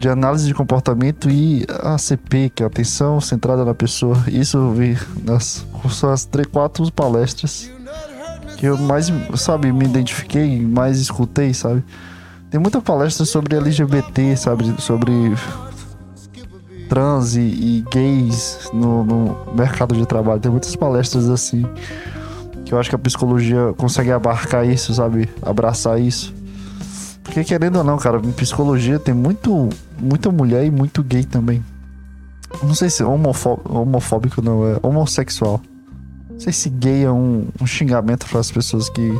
de 0.00 0.08
análise 0.08 0.46
de 0.46 0.54
comportamento 0.54 1.28
e 1.28 1.66
ACP, 1.68 2.50
que 2.54 2.62
é 2.62 2.66
atenção 2.66 3.20
centrada 3.20 3.66
na 3.66 3.74
pessoa. 3.74 4.16
Isso 4.28 4.56
eu 4.56 4.72
vi 4.72 4.98
nas 5.22 5.66
são 5.90 6.10
as 6.10 6.24
três, 6.24 6.48
quatro 6.48 6.90
palestras 6.90 7.70
que 8.56 8.64
eu 8.64 8.78
mais, 8.78 9.12
sabe, 9.36 9.70
me 9.70 9.84
identifiquei, 9.84 10.60
mais 10.60 10.98
escutei, 11.00 11.52
sabe? 11.52 11.84
Tem 12.50 12.58
muita 12.58 12.80
palestra 12.80 13.26
sobre 13.26 13.56
LGBT, 13.56 14.36
sabe? 14.36 14.74
Sobre 14.80 15.12
trans 16.88 17.36
e, 17.36 17.40
e 17.40 17.84
gays 17.90 18.70
no, 18.72 19.04
no 19.04 19.54
mercado 19.54 19.94
de 19.94 20.06
trabalho. 20.06 20.40
Tem 20.40 20.50
muitas 20.50 20.74
palestras 20.74 21.28
assim. 21.28 21.64
Que 22.64 22.72
eu 22.72 22.80
acho 22.80 22.88
que 22.88 22.96
a 22.96 22.98
psicologia 22.98 23.74
consegue 23.76 24.10
abarcar 24.12 24.66
isso, 24.66 24.94
sabe? 24.94 25.28
Abraçar 25.42 26.00
isso. 26.00 26.34
Porque 27.30 27.44
querendo 27.44 27.76
ou 27.76 27.84
não, 27.84 27.96
cara, 27.96 28.18
em 28.18 28.32
psicologia 28.32 28.98
tem 28.98 29.14
muito, 29.14 29.68
muita 30.00 30.30
mulher 30.30 30.64
e 30.64 30.70
muito 30.70 31.02
gay 31.02 31.24
também. 31.24 31.64
Não 32.62 32.74
sei 32.74 32.90
se 32.90 33.02
homofó- 33.04 33.60
homofóbico 33.64 34.42
não, 34.42 34.66
é 34.66 34.78
homossexual. 34.82 35.60
Não 36.30 36.40
sei 36.40 36.52
se 36.52 36.68
gay 36.70 37.04
é 37.04 37.10
um, 37.10 37.46
um 37.60 37.66
xingamento 37.66 38.26
para 38.26 38.40
as 38.40 38.50
pessoas 38.50 38.88
que, 38.88 39.12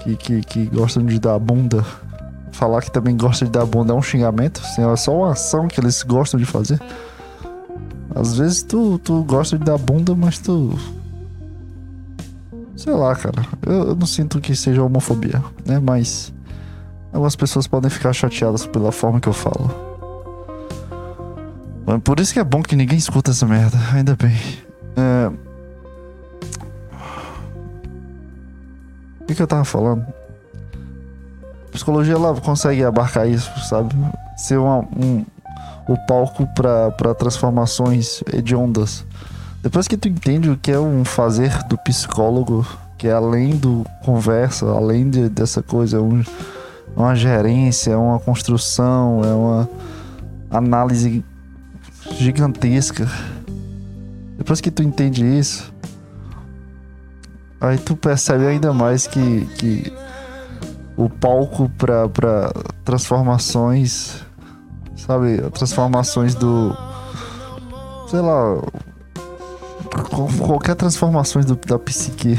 que, 0.00 0.16
que, 0.16 0.40
que 0.42 0.66
gostam 0.66 1.04
de 1.04 1.18
dar 1.18 1.38
bunda. 1.38 1.84
Falar 2.52 2.82
que 2.82 2.90
também 2.90 3.16
gosta 3.16 3.44
de 3.44 3.50
dar 3.50 3.64
bunda 3.64 3.92
é 3.92 3.96
um 3.96 4.02
xingamento? 4.02 4.60
Assim, 4.64 4.82
é 4.82 4.96
só 4.96 5.16
uma 5.16 5.32
ação 5.32 5.68
que 5.68 5.80
eles 5.80 6.02
gostam 6.02 6.38
de 6.38 6.44
fazer. 6.46 6.80
Às 8.14 8.36
vezes 8.36 8.62
tu, 8.64 8.98
tu 8.98 9.22
gosta 9.22 9.56
de 9.56 9.64
dar 9.64 9.78
bunda, 9.78 10.14
mas 10.16 10.38
tu. 10.38 10.76
Sei 12.76 12.92
lá, 12.92 13.14
cara. 13.14 13.46
Eu, 13.64 13.88
eu 13.90 13.94
não 13.96 14.06
sinto 14.06 14.40
que 14.40 14.56
seja 14.56 14.82
homofobia, 14.82 15.42
né? 15.64 15.78
Mas. 15.78 16.32
Algumas 17.12 17.34
pessoas 17.34 17.66
podem 17.66 17.90
ficar 17.90 18.12
chateadas 18.12 18.66
pela 18.66 18.92
forma 18.92 19.20
que 19.20 19.28
eu 19.28 19.32
falo. 19.32 19.70
Mas 21.84 22.00
Por 22.02 22.20
isso 22.20 22.32
que 22.32 22.38
é 22.38 22.44
bom 22.44 22.62
que 22.62 22.76
ninguém 22.76 22.98
escuta 22.98 23.30
essa 23.30 23.46
merda, 23.46 23.78
ainda 23.92 24.16
bem. 24.16 24.36
É... 24.96 25.30
O 29.20 29.24
que, 29.26 29.34
que 29.34 29.42
eu 29.42 29.46
tava 29.46 29.64
falando? 29.64 30.06
Psicologia 31.72 32.14
ela 32.14 32.40
consegue 32.40 32.84
abarcar 32.84 33.28
isso, 33.28 33.50
sabe? 33.68 33.94
Ser 34.36 34.58
uma, 34.58 34.78
um, 34.78 35.24
o 35.88 35.96
palco 36.06 36.48
para 36.54 37.14
transformações 37.14 38.22
hediondas. 38.32 39.04
Depois 39.62 39.86
que 39.86 39.96
tu 39.96 40.08
entende 40.08 40.50
o 40.50 40.56
que 40.56 40.70
é 40.70 40.78
um 40.78 41.04
fazer 41.04 41.62
do 41.64 41.76
psicólogo, 41.78 42.66
que 42.96 43.08
é 43.08 43.12
além 43.12 43.56
do 43.56 43.84
conversa, 44.04 44.66
além 44.66 45.10
de, 45.10 45.28
dessa 45.28 45.62
coisa, 45.62 46.00
um, 46.00 46.24
uma 46.96 47.14
gerência, 47.14 47.92
é 47.92 47.96
uma 47.96 48.18
construção, 48.18 49.22
é 49.24 49.32
uma 49.32 49.68
análise 50.50 51.24
gigantesca. 52.12 53.08
Depois 54.36 54.60
que 54.60 54.70
tu 54.70 54.82
entende 54.82 55.24
isso, 55.24 55.72
aí 57.60 57.78
tu 57.78 57.96
percebe 57.96 58.46
ainda 58.46 58.72
mais 58.72 59.06
que, 59.06 59.46
que 59.58 59.92
o 60.96 61.08
palco 61.08 61.70
para 61.78 62.52
transformações, 62.84 64.22
sabe, 64.96 65.38
transformações 65.52 66.34
do 66.34 66.76
sei 68.08 68.20
lá, 68.20 68.60
qual- 70.10 70.28
qualquer 70.46 70.74
transformações 70.74 71.44
do, 71.46 71.54
da 71.54 71.78
psique 71.78 72.38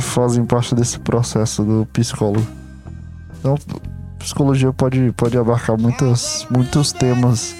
fazem 0.00 0.44
parte 0.44 0.74
desse 0.74 0.98
processo 0.98 1.62
do 1.62 1.86
psicólogo. 1.92 2.46
Então, 3.38 3.56
psicologia 4.18 4.72
pode, 4.72 5.12
pode 5.12 5.36
abarcar 5.36 5.78
muitos, 5.78 6.46
muitos 6.50 6.92
temas 6.92 7.54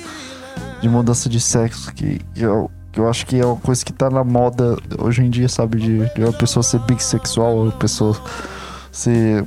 de 0.81 0.89
mudança 0.89 1.29
de 1.29 1.41
sexo 1.41 1.93
que, 1.93 2.21
eu, 2.37 2.71
que 2.91 3.01
eu 3.01 3.09
acho 3.09 3.27
que 3.27 3.39
é 3.39 3.45
uma 3.45 3.57
coisa 3.57 3.85
que 3.85 3.93
tá 3.93 4.11
na 4.11 4.25
moda 4.25 4.77
hoje 4.99 5.23
em 5.23 5.31
dia, 5.31 5.49
sabe? 5.49 5.79
De, 5.79 6.15
de 6.15 6.25
uma 6.25 6.33
pessoa 6.33 6.63
ser 6.63 6.81
bissexual, 6.81 7.63
uma 7.65 7.73
pessoa 7.73 8.17
ser 8.91 9.45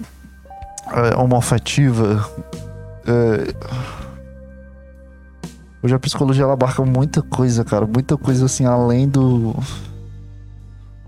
é. 0.93 1.15
É, 3.07 3.55
Hoje 5.85 5.93
a 5.93 5.99
psicologia 5.99 6.43
ela 6.43 6.53
abarca 6.53 6.83
muita 6.83 7.21
coisa, 7.21 7.63
cara. 7.63 7.85
Muita 7.85 8.17
coisa 8.17 8.45
assim, 8.45 8.65
além 8.65 9.07
do. 9.07 9.55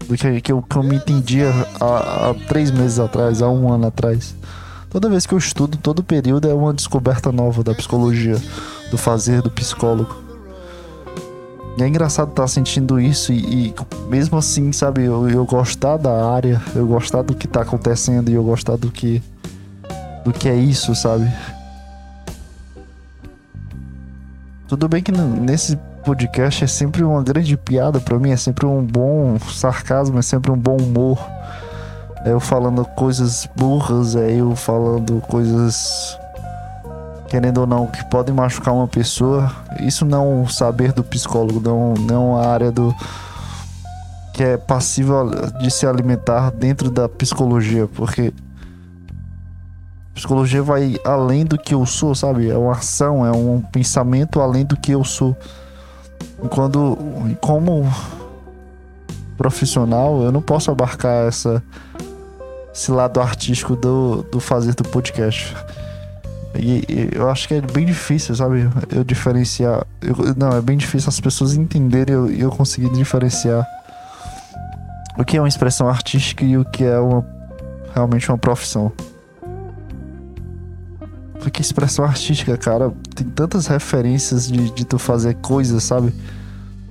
Do 0.08 0.16
que, 0.16 0.42
que, 0.42 0.52
eu, 0.52 0.62
que 0.62 0.76
eu 0.76 0.84
me 0.84 0.96
entendia 0.96 1.52
há, 1.80 2.30
há 2.30 2.34
três 2.48 2.72
meses 2.72 3.00
atrás, 3.00 3.42
há 3.42 3.50
um 3.50 3.72
ano 3.72 3.88
atrás. 3.88 4.36
Toda 4.90 5.10
vez 5.10 5.26
que 5.26 5.34
eu 5.34 5.38
estudo, 5.38 5.78
todo 5.78 6.02
período 6.02 6.48
é 6.48 6.54
uma 6.54 6.74
descoberta 6.74 7.32
nova 7.32 7.64
da 7.64 7.74
psicologia, 7.74 8.38
do 8.90 8.98
fazer 8.98 9.42
do 9.42 9.52
psicólogo. 9.52 10.16
E 11.78 11.84
é 11.84 11.88
engraçado 11.88 12.30
estar 12.30 12.48
sentindo 12.48 13.00
isso 13.00 13.32
e, 13.32 13.68
e 13.68 13.76
mesmo 14.10 14.38
assim, 14.38 14.72
sabe, 14.72 15.04
eu, 15.04 15.30
eu 15.30 15.46
gostar 15.46 15.98
da 15.98 16.34
área, 16.34 16.60
eu 16.74 16.88
gostar 16.88 17.22
do 17.22 17.36
que 17.36 17.48
tá 17.48 17.62
acontecendo 17.62 18.30
e 18.30 18.34
eu 18.34 18.44
gostar 18.44 18.78
do 18.78 18.90
que. 18.90 19.22
do 20.26 20.32
que 20.32 20.50
é 20.50 20.56
isso, 20.56 20.96
sabe? 20.96 21.32
Tudo 24.68 24.90
bem 24.90 25.04
que 25.04 25.12
nesse 25.12 25.78
podcast 26.08 26.64
é 26.64 26.68
sempre 26.68 27.04
uma 27.04 27.22
grande 27.22 27.58
piada 27.58 28.00
pra 28.00 28.18
mim, 28.18 28.32
é 28.32 28.38
sempre 28.38 28.66
um 28.66 28.82
bom 28.82 29.38
sarcasmo, 29.40 30.18
é 30.18 30.22
sempre 30.22 30.50
um 30.50 30.58
bom 30.58 30.78
humor. 30.78 31.20
É 32.24 32.32
eu 32.32 32.40
falando 32.40 32.86
coisas 32.86 33.46
burras, 33.54 34.16
é 34.16 34.32
eu 34.32 34.56
falando 34.56 35.20
coisas 35.28 36.18
querendo 37.28 37.58
ou 37.58 37.68
não 37.68 37.88
que 37.88 38.06
podem 38.06 38.34
machucar 38.34 38.74
uma 38.74 38.88
pessoa. 38.88 39.52
Isso 39.82 40.06
não 40.06 40.24
é 40.24 40.28
um 40.44 40.48
saber 40.48 40.94
do 40.94 41.04
psicólogo, 41.04 41.60
não, 41.60 41.94
não 41.96 42.38
a 42.38 42.48
área 42.48 42.72
do 42.72 42.96
que 44.34 44.44
é 44.44 44.56
passível 44.56 45.30
de 45.60 45.70
se 45.70 45.86
alimentar 45.86 46.52
dentro 46.52 46.90
da 46.90 47.10
psicologia, 47.10 47.86
porque 47.86 48.34
psicologia 50.14 50.64
vai 50.64 50.98
além 51.04 51.44
do 51.44 51.58
que 51.58 51.74
eu 51.74 51.86
sou, 51.86 52.16
sabe? 52.16 52.50
É 52.50 52.58
uma 52.58 52.72
ação, 52.72 53.26
é 53.26 53.32
um 53.32 53.60
pensamento 53.60 54.40
além 54.40 54.64
do 54.64 54.78
que 54.78 54.94
eu 54.94 55.04
sou. 55.04 55.36
Quando, 56.50 56.98
como 57.42 57.92
profissional, 59.38 60.24
eu 60.24 60.32
não 60.32 60.42
posso 60.42 60.72
abarcar 60.72 61.28
essa 61.28 61.62
esse 62.74 62.92
lado 62.92 63.20
artístico 63.20 63.76
do, 63.76 64.22
do 64.32 64.40
fazer 64.40 64.76
do 64.76 64.84
podcast. 64.84 65.56
E, 66.56 66.84
e 66.88 67.10
eu 67.12 67.28
acho 67.28 67.48
que 67.48 67.56
é 67.56 67.62
bem 67.62 67.86
difícil, 67.86 68.36
sabe? 68.36 68.70
Eu 68.96 69.04
diferenciar. 69.04 69.84
eu- 70.02 70.36
não, 70.36 70.50
é 70.56 70.62
bem 70.62 70.78
difícil 70.78 71.10
as 71.10 71.20
pessoas 71.20 71.56
entenderem 71.56 72.14
e 72.14 72.18
eu, 72.18 72.30
eu 72.32 72.50
conseguir 72.52 72.90
diferenciar 72.92 73.66
o 75.18 75.26
que 75.26 75.38
é 75.38 75.42
uma 75.42 75.48
expressão 75.48 75.90
artística 75.90 76.46
e 76.46 76.56
o 76.56 76.64
que 76.66 76.84
é 76.84 77.00
uma, 77.00 77.26
realmente 77.96 78.30
uma 78.30 78.38
profissão. 78.38 78.92
Porque 81.40 81.62
expressão 81.62 82.04
artística, 82.04 82.58
cara, 82.58 82.92
tem 83.16 83.28
tantas 83.28 83.68
referências 83.68 84.48
de, 84.48 84.72
de 84.72 84.86
tu 84.86 84.98
fazer 84.98 85.36
coisas, 85.36 85.84
sabe? 85.84 86.14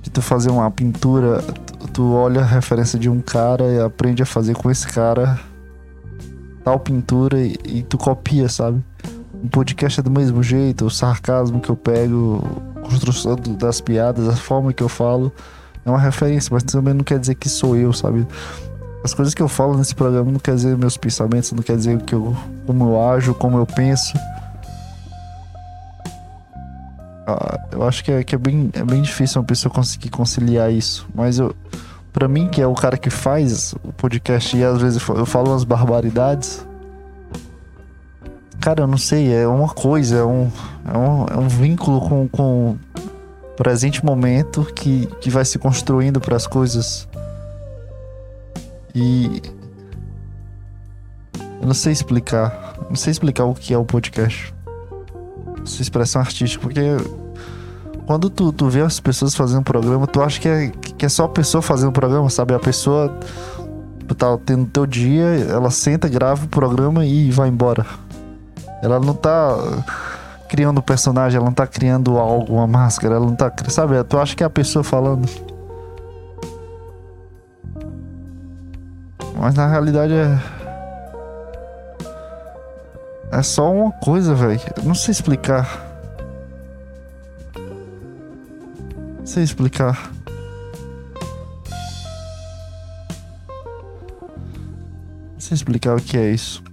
De 0.01 0.09
tu 0.09 0.21
fazer 0.21 0.49
uma 0.49 0.69
pintura, 0.71 1.41
tu, 1.41 1.87
tu 1.89 2.13
olha 2.13 2.41
a 2.41 2.45
referência 2.45 2.97
de 2.97 3.09
um 3.09 3.21
cara 3.21 3.63
e 3.65 3.79
aprende 3.79 4.23
a 4.23 4.25
fazer 4.25 4.55
com 4.55 4.71
esse 4.71 4.87
cara 4.87 5.39
tal 6.67 6.77
pintura 6.77 7.39
e, 7.39 7.55
e 7.65 7.83
tu 7.83 7.97
copia, 7.97 8.49
sabe? 8.49 8.83
Um 9.41 9.47
podcast 9.47 10.01
é 10.01 10.03
do 10.03 10.11
mesmo 10.11 10.43
jeito, 10.43 10.85
o 10.85 10.89
sarcasmo 10.89 11.61
que 11.61 11.69
eu 11.69 11.77
pego, 11.77 12.43
a 12.75 12.81
construção 12.81 13.35
das 13.35 13.79
piadas, 13.79 14.27
a 14.27 14.35
forma 14.35 14.73
que 14.73 14.83
eu 14.83 14.89
falo 14.89 15.31
é 15.85 15.89
uma 15.89 15.99
referência, 15.99 16.49
mas 16.51 16.63
também 16.63 16.93
não 16.93 17.05
quer 17.05 17.19
dizer 17.19 17.35
que 17.35 17.47
sou 17.47 17.77
eu, 17.77 17.93
sabe? 17.93 18.27
As 19.07 19.13
coisas 19.13 19.33
que 19.33 19.41
eu 19.41 19.47
falo 19.47 19.77
nesse 19.77 19.95
programa 19.95 20.29
não 20.29 20.37
quer 20.37 20.53
dizer 20.53 20.77
meus 20.77 20.97
pensamentos, 20.97 21.53
não 21.53 21.63
quer 21.63 21.77
dizer 21.77 21.97
que 22.01 22.13
eu, 22.13 22.35
como 22.65 22.89
eu 22.89 23.09
ajo, 23.09 23.33
como 23.33 23.57
eu 23.57 23.65
penso. 23.65 24.13
Ah, 27.25 27.57
eu 27.71 27.87
acho 27.87 28.03
que, 28.03 28.11
é, 28.11 28.21
que 28.21 28.35
é, 28.35 28.37
bem, 28.37 28.69
é 28.73 28.83
bem 28.83 29.01
difícil 29.01 29.39
uma 29.39 29.47
pessoa 29.47 29.73
conseguir 29.73 30.09
conciliar 30.09 30.73
isso. 30.73 31.07
Mas 31.15 31.39
eu, 31.39 31.55
pra 32.11 32.27
mim, 32.27 32.49
que 32.49 32.61
é 32.61 32.67
o 32.67 32.73
cara 32.73 32.97
que 32.97 33.09
faz 33.09 33.73
o 33.81 33.93
podcast 33.93 34.57
e 34.57 34.61
às 34.61 34.81
vezes 34.81 35.01
eu 35.07 35.25
falo 35.25 35.51
umas 35.51 35.63
barbaridades. 35.63 36.67
Cara, 38.59 38.81
eu 38.81 38.87
não 38.87 38.97
sei, 38.97 39.33
é 39.33 39.47
uma 39.47 39.69
coisa, 39.69 40.17
é 40.17 40.25
um, 40.25 40.51
é 40.85 40.97
um, 40.97 41.25
é 41.27 41.37
um 41.37 41.47
vínculo 41.47 42.01
com, 42.01 42.27
com 42.27 42.71
o 42.71 43.55
presente 43.55 44.03
momento 44.03 44.65
que, 44.75 45.05
que 45.21 45.29
vai 45.29 45.45
se 45.45 45.57
construindo 45.57 46.19
para 46.19 46.35
as 46.35 46.45
coisas. 46.45 47.07
E. 48.97 49.41
Eu 51.61 51.67
não 51.67 51.73
sei 51.73 51.93
explicar. 51.93 52.75
Não 52.89 52.95
sei 52.95 53.11
explicar 53.11 53.45
o 53.45 53.53
que 53.53 53.73
é 53.73 53.77
o 53.77 53.85
podcast. 53.85 54.53
Essa 55.63 55.81
expressão 55.81 56.21
artística, 56.21 56.61
porque 56.61 56.81
quando 58.07 58.29
tu, 58.29 58.51
tu 58.51 58.69
vê 58.69 58.81
as 58.81 58.99
pessoas 58.99 59.35
fazendo 59.35 59.63
programa, 59.63 60.07
tu 60.07 60.21
acha 60.21 60.39
que 60.39 60.47
é, 60.47 60.69
que 60.97 61.05
é 61.05 61.09
só 61.09 61.25
a 61.25 61.29
pessoa 61.29 61.61
fazendo 61.61 61.91
programa, 61.91 62.29
sabe? 62.29 62.55
A 62.55 62.59
pessoa 62.59 63.19
tá 64.17 64.37
tendo 64.43 64.65
teu 64.65 64.85
dia, 64.85 65.25
ela 65.49 65.69
senta, 65.69 66.07
grava 66.07 66.45
o 66.45 66.47
programa 66.47 67.05
e 67.05 67.29
vai 67.29 67.49
embora. 67.49 67.85
Ela 68.81 68.99
não 68.99 69.13
tá 69.13 69.55
criando 70.47 70.81
personagem, 70.81 71.37
ela 71.37 71.45
não 71.45 71.53
tá 71.53 71.67
criando 71.67 72.17
algo, 72.17 72.53
uma 72.53 72.65
máscara, 72.65 73.15
ela 73.15 73.25
não 73.25 73.35
tá. 73.35 73.51
Sabe? 73.67 74.01
Tu 74.05 74.17
acha 74.17 74.35
que 74.35 74.41
é 74.41 74.45
a 74.45 74.49
pessoa 74.49 74.83
falando. 74.83 75.27
Mas 79.39 79.53
na 79.53 79.67
realidade 79.67 80.13
é. 80.13 80.39
É 83.31 83.43
só 83.43 83.71
uma 83.71 83.91
coisa, 83.91 84.33
velho. 84.33 84.59
Não 84.83 84.95
sei 84.95 85.11
explicar. 85.11 85.85
Não 89.19 89.25
sei 89.25 89.43
explicar. 89.43 90.11
Não 95.33 95.39
sei 95.39 95.55
explicar 95.55 95.95
o 95.95 96.01
que 96.01 96.17
é 96.17 96.31
isso. 96.31 96.63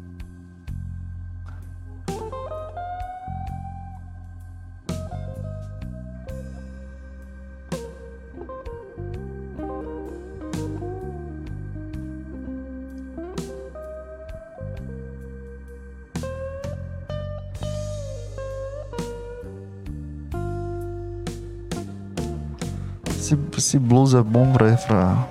Blues 23.95 24.13
é 24.13 24.23
bom 24.25 24.53
pra, 24.53 24.77
pra, 24.77 25.29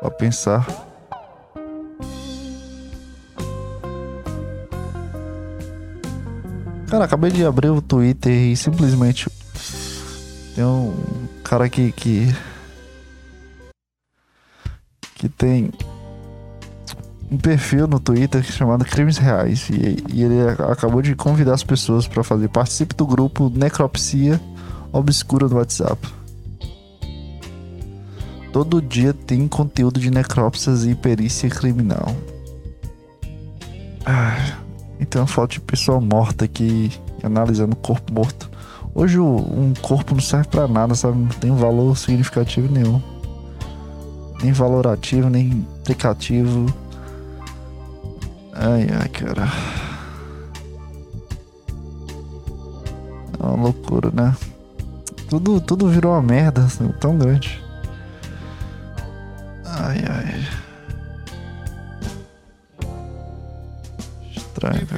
pra 0.00 0.10
pensar. 0.10 0.66
Cara, 6.88 7.04
acabei 7.04 7.30
de 7.30 7.44
abrir 7.44 7.68
o 7.68 7.82
Twitter 7.82 8.32
e 8.32 8.56
simplesmente 8.56 9.28
tem 10.54 10.64
um 10.64 10.94
cara 11.44 11.68
que 11.68 11.92
que, 11.92 12.34
que 15.16 15.28
tem 15.28 15.70
um 17.30 17.36
perfil 17.36 17.86
no 17.86 18.00
Twitter 18.00 18.42
chamado 18.42 18.82
Crimes 18.86 19.18
Reais 19.18 19.68
e, 19.68 20.02
e 20.10 20.22
ele 20.22 20.48
acabou 20.70 21.02
de 21.02 21.14
convidar 21.14 21.52
as 21.52 21.62
pessoas 21.62 22.08
pra 22.08 22.24
fazer 22.24 22.48
participe 22.48 22.94
do 22.94 23.06
grupo 23.06 23.50
Necropsia 23.54 24.40
Obscura 24.90 25.48
no 25.48 25.56
WhatsApp. 25.56 26.21
Todo 28.52 28.82
dia 28.82 29.14
tem 29.14 29.48
conteúdo 29.48 29.98
de 29.98 30.10
necrópsias 30.10 30.84
e 30.84 30.94
perícia 30.94 31.48
criminal. 31.48 32.14
Ah, 34.04 34.58
então 35.00 35.26
falta 35.26 35.54
de 35.54 35.60
pessoa 35.60 36.00
morta 36.00 36.44
aqui 36.44 36.90
analisando 37.22 37.74
corpo 37.76 38.12
morto. 38.12 38.50
Hoje 38.94 39.18
o- 39.18 39.36
um 39.36 39.72
corpo 39.80 40.14
não 40.14 40.20
serve 40.20 40.48
pra 40.48 40.68
nada, 40.68 40.94
sabe? 40.94 41.16
Não 41.16 41.28
tem 41.28 41.54
valor 41.54 41.96
significativo 41.96 42.70
nenhum. 42.70 43.00
Nem 44.42 44.52
valorativo, 44.52 45.30
nem 45.30 45.46
implicativo. 45.48 46.66
Ai, 48.52 48.86
ai, 49.00 49.08
cara. 49.08 49.48
É 53.40 53.46
uma 53.46 53.62
loucura, 53.62 54.10
né? 54.12 54.36
Tudo, 55.30 55.60
tudo 55.60 55.88
virou 55.88 56.12
uma 56.12 56.20
merda 56.22 56.62
assim, 56.64 56.86
tão 57.00 57.16
grande. 57.16 57.61
Ai, 59.92 60.00
ai. 60.08 60.48
Estranho. 64.34 64.88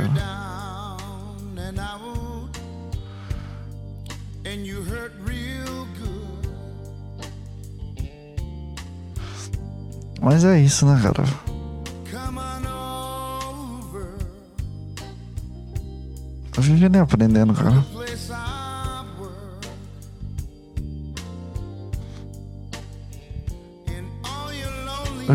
Mas 10.22 10.44
é 10.44 10.60
isso, 10.60 10.86
né, 10.86 11.00
cara? 11.02 11.24
Vivendo 16.56 16.94
e 16.94 16.98
aprendendo, 17.00 17.52
cara. 17.52 18.03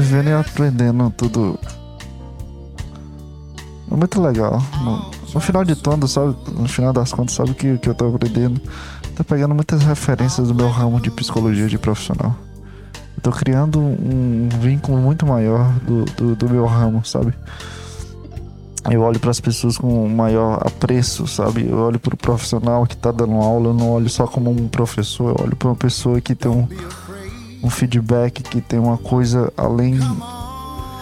Vivendo 0.10 0.30
e 0.30 0.34
aprendendo 0.34 1.14
tudo. 1.16 1.60
É 3.92 3.96
muito 3.96 4.20
legal. 4.20 4.62
No, 4.84 5.12
no 5.36 5.40
final 5.40 5.64
de 5.64 5.76
tudo, 5.76 6.08
sabe? 6.08 6.36
No 6.52 6.68
final 6.68 6.92
das 6.92 7.14
contas, 7.14 7.36
sabe 7.36 7.54
que 7.54 7.78
que 7.78 7.90
eu 7.90 7.94
tô 7.94 8.08
aprendendo? 8.08 8.60
Tô 9.16 9.24
pegando 9.24 9.54
muitas 9.54 9.84
referências 9.84 10.48
do 10.48 10.56
meu 10.56 10.70
ramo 10.70 11.00
de 11.00 11.12
psicologia 11.12 11.68
de 11.68 11.78
profissional. 11.78 12.36
Eu 13.18 13.22
tô 13.22 13.32
criando 13.32 13.80
um 13.80 14.50
vínculo 14.62 14.98
muito 14.98 15.26
maior 15.26 15.72
do, 15.80 16.06
do, 16.06 16.36
do 16.36 16.50
meu 16.50 16.66
ramo, 16.66 17.06
sabe? 17.06 17.34
Eu 18.90 19.02
olho 19.02 19.20
para 19.20 19.30
as 19.30 19.40
pessoas 19.40 19.78
com 19.78 20.08
maior 20.08 20.60
apreço, 20.66 21.28
sabe? 21.28 21.68
Eu 21.70 21.78
olho 21.78 22.00
para 22.00 22.16
o 22.16 22.18
profissional 22.18 22.88
que 22.88 22.96
tá 22.96 23.12
dando 23.12 23.34
aula, 23.34 23.68
eu 23.68 23.74
não 23.74 23.92
olho 23.92 24.10
só 24.10 24.26
como 24.26 24.50
um 24.50 24.68
professor, 24.70 25.36
eu 25.38 25.46
olho 25.46 25.56
para 25.56 25.68
uma 25.68 25.76
pessoa 25.76 26.22
que 26.22 26.34
tem 26.34 26.50
um, 26.50 26.66
um 27.64 27.70
feedback, 27.70 28.44
que 28.44 28.62
tem 28.62 28.80
uma 28.80 28.98
coisa 28.98 29.52
além 29.58 30.00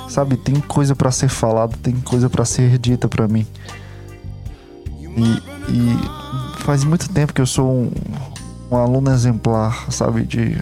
sabe, 0.10 0.38
tem 0.38 0.56
coisa 0.56 0.96
pra 0.96 1.12
ser 1.12 1.28
falada, 1.28 1.76
tem 1.84 1.94
coisa 1.96 2.30
pra 2.30 2.46
ser 2.46 2.78
dita 2.78 3.08
pra 3.08 3.28
mim. 3.28 3.46
E, 4.90 5.44
e 5.70 6.60
faz 6.60 6.84
muito 6.84 7.10
tempo 7.10 7.34
que 7.34 7.42
eu 7.42 7.46
sou 7.46 7.70
um, 7.70 7.92
um 8.72 8.78
aluno 8.78 9.12
exemplar, 9.12 9.92
sabe, 9.92 10.24
de 10.24 10.58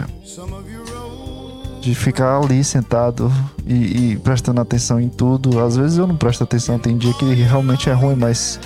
de 1.86 1.94
ficar 1.94 2.40
ali 2.40 2.64
sentado 2.64 3.32
e, 3.64 4.14
e 4.14 4.18
prestando 4.18 4.60
atenção 4.60 5.00
em 5.00 5.08
tudo. 5.08 5.64
Às 5.64 5.78
vezes 5.78 6.00
eu 6.00 6.08
não 6.08 6.18
presto 6.18 6.44
atenção, 6.44 6.80
tem 6.80 6.98
dia 6.98 7.14
que 7.14 7.32
realmente 7.36 7.92
é 7.92 7.94
ruim, 7.94 8.16
mas 8.16 8.60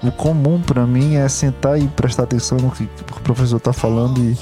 o 0.00 0.12
comum 0.12 0.62
pra 0.62 0.86
mim 0.86 1.16
é 1.16 1.28
sentar 1.28 1.80
e 1.80 1.88
prestar 1.88 2.22
atenção 2.22 2.58
no 2.58 2.70
que 2.70 2.84
o 2.84 3.20
professor 3.22 3.58
tá 3.58 3.72
falando 3.72 4.22
e 4.22 4.38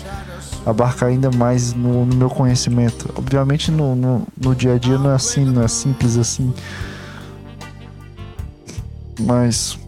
abarcar 0.69 1.09
ainda 1.09 1.31
mais 1.31 1.73
no, 1.73 2.05
no 2.05 2.15
meu 2.15 2.29
conhecimento. 2.29 3.11
Obviamente 3.17 3.71
no, 3.71 3.95
no, 3.97 4.27
no 4.37 4.55
dia 4.55 4.75
a 4.75 4.79
dia 4.79 4.99
não 4.99 5.11
é 5.11 5.15
assim, 5.15 5.45
não 5.45 5.63
é 5.63 5.69
simples 5.69 6.17
assim. 6.19 6.53
Mas 9.21 9.79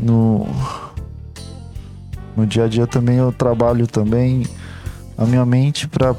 no, 0.00 0.46
no 2.36 2.46
dia 2.46 2.64
a 2.64 2.68
dia 2.68 2.86
também 2.86 3.16
eu 3.16 3.30
trabalho 3.30 3.86
também 3.86 4.46
a 5.16 5.24
minha 5.24 5.44
mente 5.44 5.86
pra 5.86 6.14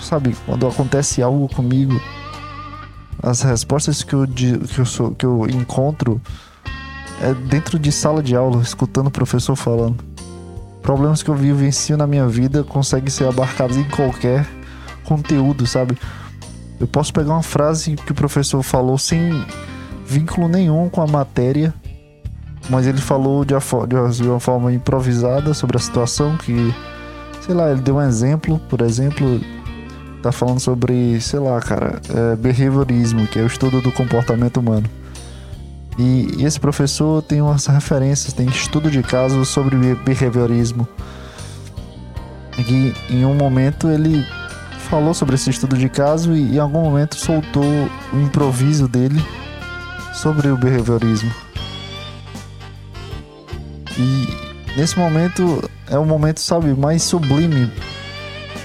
sabe, 0.00 0.36
quando 0.46 0.66
acontece 0.66 1.22
algo 1.22 1.48
comigo, 1.48 2.00
as 3.22 3.42
respostas 3.42 4.02
que 4.02 4.14
eu, 4.14 4.26
que 4.26 4.78
eu, 4.78 4.86
sou, 4.86 5.10
que 5.12 5.26
eu 5.26 5.46
encontro 5.48 6.20
é 7.20 7.34
dentro 7.34 7.78
de 7.78 7.90
sala 7.90 8.22
de 8.22 8.36
aula, 8.36 8.62
escutando 8.62 9.08
o 9.08 9.10
professor 9.10 9.56
falando 9.56 10.15
problemas 10.86 11.20
que 11.20 11.28
eu 11.28 11.34
vivencio 11.34 11.96
na 11.96 12.06
minha 12.06 12.28
vida 12.28 12.62
conseguem 12.62 13.10
ser 13.10 13.26
abarcados 13.26 13.76
em 13.76 13.82
qualquer 13.82 14.46
conteúdo, 15.04 15.66
sabe? 15.66 15.98
Eu 16.78 16.86
posso 16.86 17.12
pegar 17.12 17.32
uma 17.32 17.42
frase 17.42 17.96
que 17.96 18.12
o 18.12 18.14
professor 18.14 18.62
falou 18.62 18.96
sem 18.96 19.44
vínculo 20.06 20.46
nenhum 20.46 20.88
com 20.88 21.02
a 21.02 21.06
matéria, 21.08 21.74
mas 22.70 22.86
ele 22.86 22.98
falou 22.98 23.44
de, 23.44 23.52
uma 23.52 24.38
forma 24.38 24.72
improvisada 24.72 25.52
sobre 25.54 25.76
a 25.76 25.80
situação 25.80 26.36
que, 26.36 26.72
sei 27.44 27.52
lá, 27.52 27.68
ele 27.72 27.80
deu 27.80 27.96
um 27.96 28.02
exemplo, 28.02 28.56
por 28.68 28.80
exemplo, 28.80 29.40
tá 30.22 30.30
falando 30.30 30.60
sobre, 30.60 31.20
sei 31.20 31.40
lá, 31.40 31.60
cara, 31.60 32.00
é, 32.14 32.36
behaviorismo, 32.36 33.26
que 33.26 33.40
é 33.40 33.42
o 33.42 33.46
estudo 33.46 33.80
do 33.80 33.90
comportamento 33.90 34.58
humano. 34.58 34.88
E, 35.98 36.44
esse 36.44 36.60
professor 36.60 37.22
tem 37.22 37.40
umas 37.40 37.66
referências, 37.66 38.32
tem 38.32 38.46
estudo 38.46 38.90
de 38.90 39.02
casos 39.02 39.48
sobre 39.48 39.76
be- 39.76 39.94
behaviorismo. 39.94 40.86
E 42.58 42.92
em 43.10 43.24
um 43.24 43.34
momento 43.34 43.88
ele 43.88 44.24
falou 44.88 45.12
sobre 45.14 45.34
esse 45.34 45.50
estudo 45.50 45.76
de 45.76 45.88
caso 45.88 46.34
e 46.34 46.56
em 46.56 46.58
algum 46.58 46.82
momento 46.82 47.16
soltou 47.16 47.64
o 48.12 48.20
improviso 48.20 48.86
dele 48.86 49.22
sobre 50.14 50.48
o 50.48 50.56
behaviorismo. 50.56 51.30
E 53.98 54.28
nesse 54.76 54.98
momento 54.98 55.68
é 55.88 55.98
o 55.98 56.04
momento, 56.04 56.40
sabe, 56.40 56.74
mais 56.74 57.02
sublime 57.02 57.70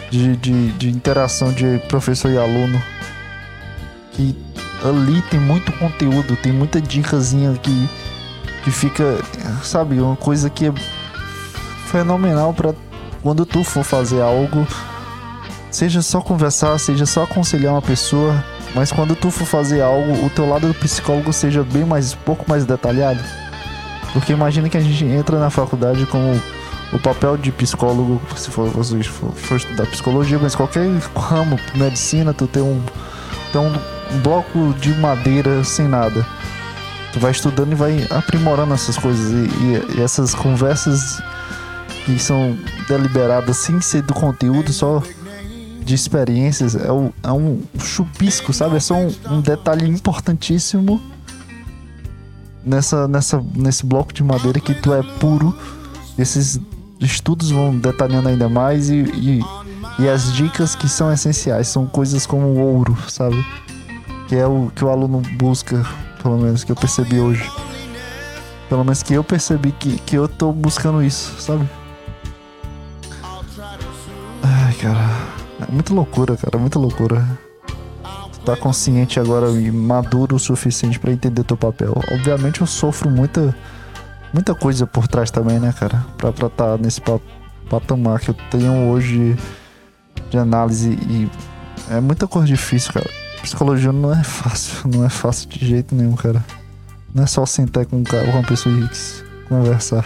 de, 0.09 0.35
de, 0.37 0.71
de 0.73 0.89
interação 0.89 1.51
de 1.53 1.79
professor 1.87 2.29
e 2.29 2.37
aluno. 2.37 2.81
Que 4.11 4.35
ali 4.83 5.21
tem 5.23 5.39
muito 5.39 5.71
conteúdo, 5.73 6.35
tem 6.35 6.51
muita 6.51 6.81
dicasinha 6.81 7.53
que, 7.53 7.89
que 8.63 8.71
fica, 8.71 9.19
sabe, 9.63 9.99
uma 9.99 10.15
coisa 10.15 10.49
que 10.49 10.67
é 10.67 10.73
fenomenal 11.87 12.53
para 12.53 12.73
quando 13.21 13.45
tu 13.45 13.63
for 13.63 13.83
fazer 13.83 14.21
algo, 14.21 14.67
seja 15.69 16.01
só 16.01 16.21
conversar, 16.21 16.77
seja 16.79 17.05
só 17.05 17.23
aconselhar 17.23 17.73
uma 17.73 17.81
pessoa, 17.81 18.43
mas 18.73 18.91
quando 18.91 19.15
tu 19.15 19.29
for 19.29 19.45
fazer 19.45 19.81
algo, 19.81 20.25
o 20.25 20.29
teu 20.29 20.49
lado 20.49 20.67
do 20.67 20.73
psicólogo 20.73 21.31
seja 21.31 21.63
bem 21.63 21.85
mais, 21.85 22.13
pouco 22.13 22.45
mais 22.47 22.65
detalhado. 22.65 23.19
Porque 24.13 24.33
imagina 24.33 24.69
que 24.69 24.77
a 24.77 24.81
gente 24.81 25.05
entra 25.05 25.39
na 25.39 25.49
faculdade 25.49 26.05
com 26.05 26.39
o 26.91 26.99
papel 26.99 27.37
de 27.37 27.51
psicólogo, 27.51 28.21
se 28.35 28.49
for, 28.49 28.69
você 28.69 29.01
for, 29.03 29.31
for 29.31 29.55
estudar 29.55 29.85
psicologia, 29.87 30.37
mas 30.39 30.55
qualquer 30.55 30.89
ramo, 31.15 31.57
medicina, 31.75 32.33
tu 32.33 32.47
tem 32.47 32.61
um, 32.61 32.81
tem 33.53 33.61
um, 33.61 33.73
um 34.13 34.19
bloco 34.21 34.74
de 34.80 34.93
madeira 34.95 35.63
sem 35.63 35.88
nada. 35.88 36.26
Tu 37.13 37.19
vai 37.19 37.32
estudando 37.32 37.71
e 37.71 37.76
vai 37.76 38.08
aprimorando 38.10 38.74
essas 38.74 38.97
coisas. 38.97 39.32
E, 39.32 39.36
e- 39.95 39.97
e 39.97 40.02
essas 40.02 40.34
conversas 40.34 41.21
que 42.06 42.17
são 42.17 42.58
deliberadas 42.88 43.58
sem 43.58 43.80
ser 43.82 44.02
do 44.02 44.13
conteúdo, 44.13 44.71
só 44.74 45.04
de 45.84 45.93
experiências, 45.93 46.76
é, 46.76 46.91
o- 46.91 47.12
é 47.24 47.32
um 47.32 47.62
chupisco, 47.80 48.54
sabe? 48.54 48.78
É 48.78 48.80
só 48.80 48.95
um, 48.95 49.13
um 49.30 49.41
detalhe 49.41 49.88
importantíssimo 49.89 51.02
nessa, 52.63 53.08
nessa, 53.08 53.43
nesse 53.56 53.86
bloco 53.86 54.13
de 54.13 54.24
madeira 54.24 54.60
que 54.60 54.74
tu 54.74 54.93
é 54.93 55.02
puro. 55.19 55.56
Esses 56.17 56.60
estudos 57.00 57.50
vão 57.52 57.78
detalhando 57.78 58.30
ainda 58.30 58.47
mais 58.47 58.89
e, 58.89 59.00
e, 59.02 59.41
e 60.00 60.08
as 60.08 60.32
dicas 60.34 60.76
que 60.76 60.88
são 60.88 61.12
essenciais 61.12 61.67
são 61.67 61.86
coisas 61.88 62.26
como 62.26 62.47
ouro, 62.60 62.95
sabe? 63.10 63.43
Que 64.31 64.37
é 64.37 64.47
o 64.47 64.71
que 64.73 64.85
o 64.85 64.89
aluno 64.89 65.21
busca, 65.37 65.85
pelo 66.23 66.37
menos 66.37 66.63
que 66.63 66.71
eu 66.71 66.75
percebi 66.77 67.19
hoje. 67.19 67.51
Pelo 68.69 68.81
menos 68.85 69.03
que 69.03 69.13
eu 69.13 69.25
percebi 69.25 69.73
que, 69.73 69.97
que 69.97 70.15
eu 70.17 70.25
tô 70.25 70.53
buscando 70.53 71.03
isso, 71.03 71.35
sabe? 71.41 71.67
Ai, 74.41 74.73
cara. 74.75 75.09
É 75.67 75.69
muita 75.69 75.93
loucura, 75.93 76.37
cara. 76.37 76.57
Muita 76.57 76.79
loucura. 76.79 77.27
Tá 78.45 78.55
consciente 78.55 79.19
agora 79.19 79.49
e 79.51 79.69
maduro 79.69 80.37
o 80.37 80.39
suficiente 80.39 80.97
pra 80.97 81.11
entender 81.11 81.43
teu 81.43 81.57
papel. 81.57 81.93
Obviamente 82.13 82.61
eu 82.61 82.67
sofro 82.67 83.09
muita 83.09 83.53
muita 84.33 84.55
coisa 84.55 84.87
por 84.87 85.09
trás 85.09 85.29
também, 85.29 85.59
né, 85.59 85.73
cara? 85.77 86.05
Pra 86.17 86.31
tá 86.49 86.77
nesse 86.77 87.01
pa- 87.01 87.19
patamar 87.69 88.21
que 88.21 88.29
eu 88.29 88.35
tenho 88.49 88.89
hoje 88.89 89.35
de 90.29 90.37
análise 90.37 90.91
e 90.91 91.29
é 91.89 91.99
muita 91.99 92.27
coisa 92.29 92.47
difícil, 92.47 92.93
cara. 92.93 93.20
Psicologia 93.41 93.91
não 93.91 94.13
é 94.13 94.23
fácil, 94.23 94.88
não 94.89 95.06
é 95.06 95.10
fácil 95.10 95.49
de 95.49 95.65
jeito 95.65 95.95
nenhum, 95.95 96.15
cara. 96.15 96.43
Não 97.13 97.23
é 97.23 97.27
só 97.27 97.45
sentar 97.45 97.86
com 97.86 98.04
cara, 98.04 98.30
uma 98.30 98.43
pessoa 98.43 98.73
e 98.73 99.47
conversar. 99.47 100.06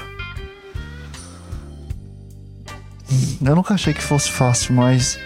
Eu 3.43 3.55
nunca 3.55 3.75
achei 3.75 3.93
que 3.93 4.01
fosse 4.01 4.31
fácil, 4.31 4.73
mas 4.73 5.19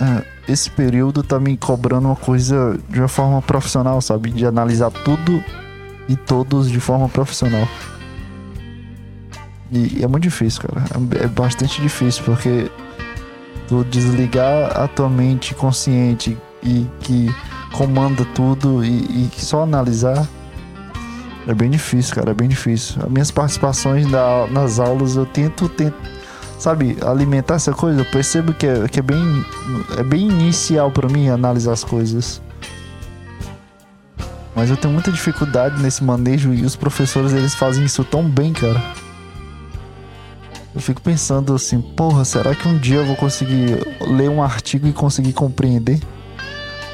é, 0.00 0.24
esse 0.52 0.68
período 0.70 1.22
tá 1.22 1.40
me 1.40 1.56
cobrando 1.56 2.08
uma 2.08 2.16
coisa 2.16 2.78
de 2.88 2.98
uma 2.98 3.08
forma 3.08 3.40
profissional, 3.40 4.00
sabe? 4.00 4.30
De 4.30 4.44
analisar 4.44 4.90
tudo 4.90 5.42
e 6.08 6.16
todos 6.16 6.70
de 6.70 6.80
forma 6.80 7.08
profissional. 7.08 7.66
E, 9.70 10.00
e 10.00 10.04
é 10.04 10.06
muito 10.06 10.24
difícil, 10.24 10.62
cara. 10.62 10.84
É, 11.20 11.24
é 11.24 11.26
bastante 11.28 11.80
difícil 11.80 12.22
porque 12.24 12.70
tu 13.68 13.84
desligar 13.84 14.78
a 14.78 14.86
tua 14.86 15.08
mente 15.08 15.54
consciente 15.54 16.36
e 16.62 16.86
que 17.00 17.34
comanda 17.72 18.24
tudo 18.34 18.84
e, 18.84 18.90
e 18.90 19.30
só 19.36 19.62
analisar 19.62 20.26
é 21.46 21.54
bem 21.54 21.70
difícil, 21.70 22.14
cara. 22.14 22.30
É 22.30 22.34
bem 22.34 22.48
difícil. 22.48 23.02
As 23.02 23.10
minhas 23.10 23.30
participações 23.30 24.06
na- 24.08 24.46
nas 24.46 24.78
aulas 24.78 25.16
eu 25.16 25.26
tento, 25.26 25.68
tento 25.68 25.96
sabe, 26.58 26.96
alimentar 27.04 27.54
essa 27.54 27.72
coisa. 27.72 28.00
Eu 28.00 28.04
percebo 28.04 28.52
que 28.54 28.64
é, 28.66 28.86
que 28.88 29.00
é 29.00 29.02
bem 29.02 29.44
é 29.98 30.02
bem 30.04 30.28
inicial 30.30 30.90
pra 30.92 31.08
mim 31.08 31.28
analisar 31.28 31.72
as 31.72 31.82
coisas. 31.82 32.40
Mas 34.54 34.70
eu 34.70 34.76
tenho 34.76 34.92
muita 34.92 35.10
dificuldade 35.10 35.82
nesse 35.82 36.04
manejo 36.04 36.52
e 36.54 36.64
os 36.64 36.76
professores 36.76 37.32
eles 37.32 37.54
fazem 37.54 37.84
isso 37.84 38.04
tão 38.04 38.22
bem, 38.22 38.52
cara. 38.52 38.80
Eu 40.74 40.80
fico 40.80 41.00
pensando 41.02 41.54
assim, 41.54 41.80
porra, 41.80 42.24
será 42.24 42.54
que 42.54 42.66
um 42.68 42.78
dia 42.78 42.98
eu 42.98 43.06
vou 43.06 43.16
conseguir 43.16 43.78
ler 44.06 44.30
um 44.30 44.42
artigo 44.42 44.86
e 44.86 44.92
conseguir 44.92 45.32
compreender 45.32 46.00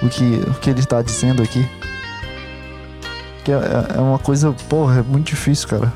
o 0.03 0.09
que, 0.09 0.43
o 0.49 0.55
que 0.55 0.71
ele 0.71 0.81
está 0.81 1.03
dizendo 1.03 1.43
aqui? 1.43 1.69
Que 3.45 3.53
é, 3.53 3.97
é 3.97 4.01
uma 4.01 4.19
coisa, 4.19 4.53
porra, 4.69 5.01
é 5.01 5.03
muito 5.03 5.27
difícil, 5.29 5.69
cara. 5.69 5.93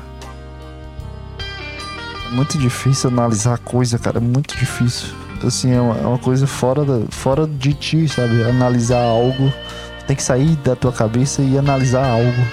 É 2.25 2.35
muito 2.35 2.57
difícil 2.57 3.09
analisar 3.09 3.57
coisa, 3.59 3.97
cara, 3.99 4.17
é 4.17 4.21
muito 4.21 4.55
difícil. 4.57 5.09
Assim, 5.45 5.71
é 5.71 5.79
uma, 5.79 5.97
é 5.97 6.05
uma 6.05 6.17
coisa 6.17 6.47
fora, 6.47 6.85
da, 6.85 7.05
fora 7.09 7.45
de 7.45 7.73
ti, 7.73 8.07
sabe? 8.07 8.43
Analisar 8.43 9.03
algo, 9.03 9.51
tem 10.07 10.15
que 10.15 10.23
sair 10.23 10.55
da 10.57 10.75
tua 10.75 10.91
cabeça 10.91 11.41
e 11.41 11.57
analisar 11.57 12.07
algo. 12.07 12.47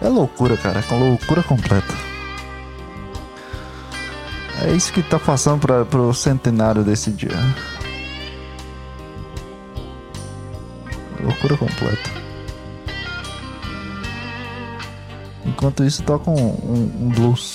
É 0.00 0.08
loucura, 0.08 0.56
cara, 0.56 0.84
é 0.88 0.94
loucura 0.94 1.42
completa. 1.42 1.94
É 4.62 4.72
isso 4.72 4.92
que 4.92 5.02
tá 5.02 5.18
passando 5.18 5.60
para 5.60 5.84
pro 5.84 6.12
centenário 6.12 6.82
desse 6.82 7.10
dia. 7.10 7.30
Loucura 11.38 11.56
completa. 11.56 12.10
Enquanto 15.46 15.84
isso, 15.84 16.02
toca 16.02 16.30
um, 16.30 16.34
um, 16.34 16.92
um 17.00 17.08
blues. 17.10 17.54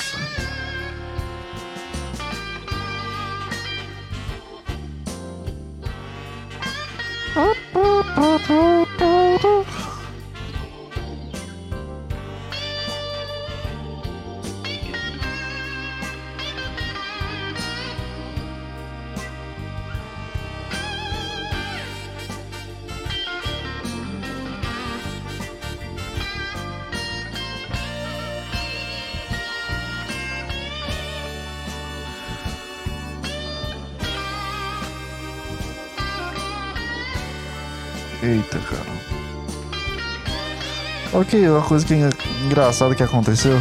Ok, 41.34 41.50
uma 41.50 41.64
coisa 41.64 41.84
que 41.84 41.96
é 41.96 42.10
engraçada 42.46 42.94
que 42.94 43.02
aconteceu. 43.02 43.58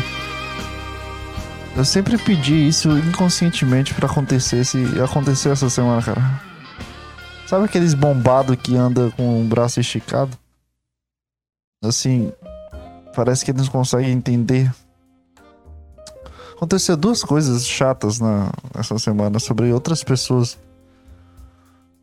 Eu 1.74 1.86
sempre 1.86 2.18
pedi 2.18 2.68
isso 2.68 2.90
inconscientemente 2.98 3.94
pra 3.94 4.06
acontecer 4.06 4.62
e 4.76 5.00
aconteceu 5.00 5.52
essa 5.52 5.70
semana, 5.70 6.02
cara. 6.02 6.20
Sabe 7.46 7.64
aqueles 7.64 7.94
bombados 7.94 8.56
que 8.56 8.76
anda 8.76 9.10
com 9.12 9.40
o 9.40 9.44
braço 9.44 9.80
esticado? 9.80 10.36
Assim, 11.82 12.30
parece 13.16 13.42
que 13.42 13.50
eles 13.50 13.64
não 13.64 13.72
conseguem 13.72 14.10
entender. 14.12 14.70
Aconteceu 16.54 16.94
duas 16.94 17.24
coisas 17.24 17.66
chatas 17.66 18.20
na, 18.20 18.50
nessa 18.76 18.98
semana 18.98 19.38
sobre 19.38 19.72
outras 19.72 20.04
pessoas. 20.04 20.58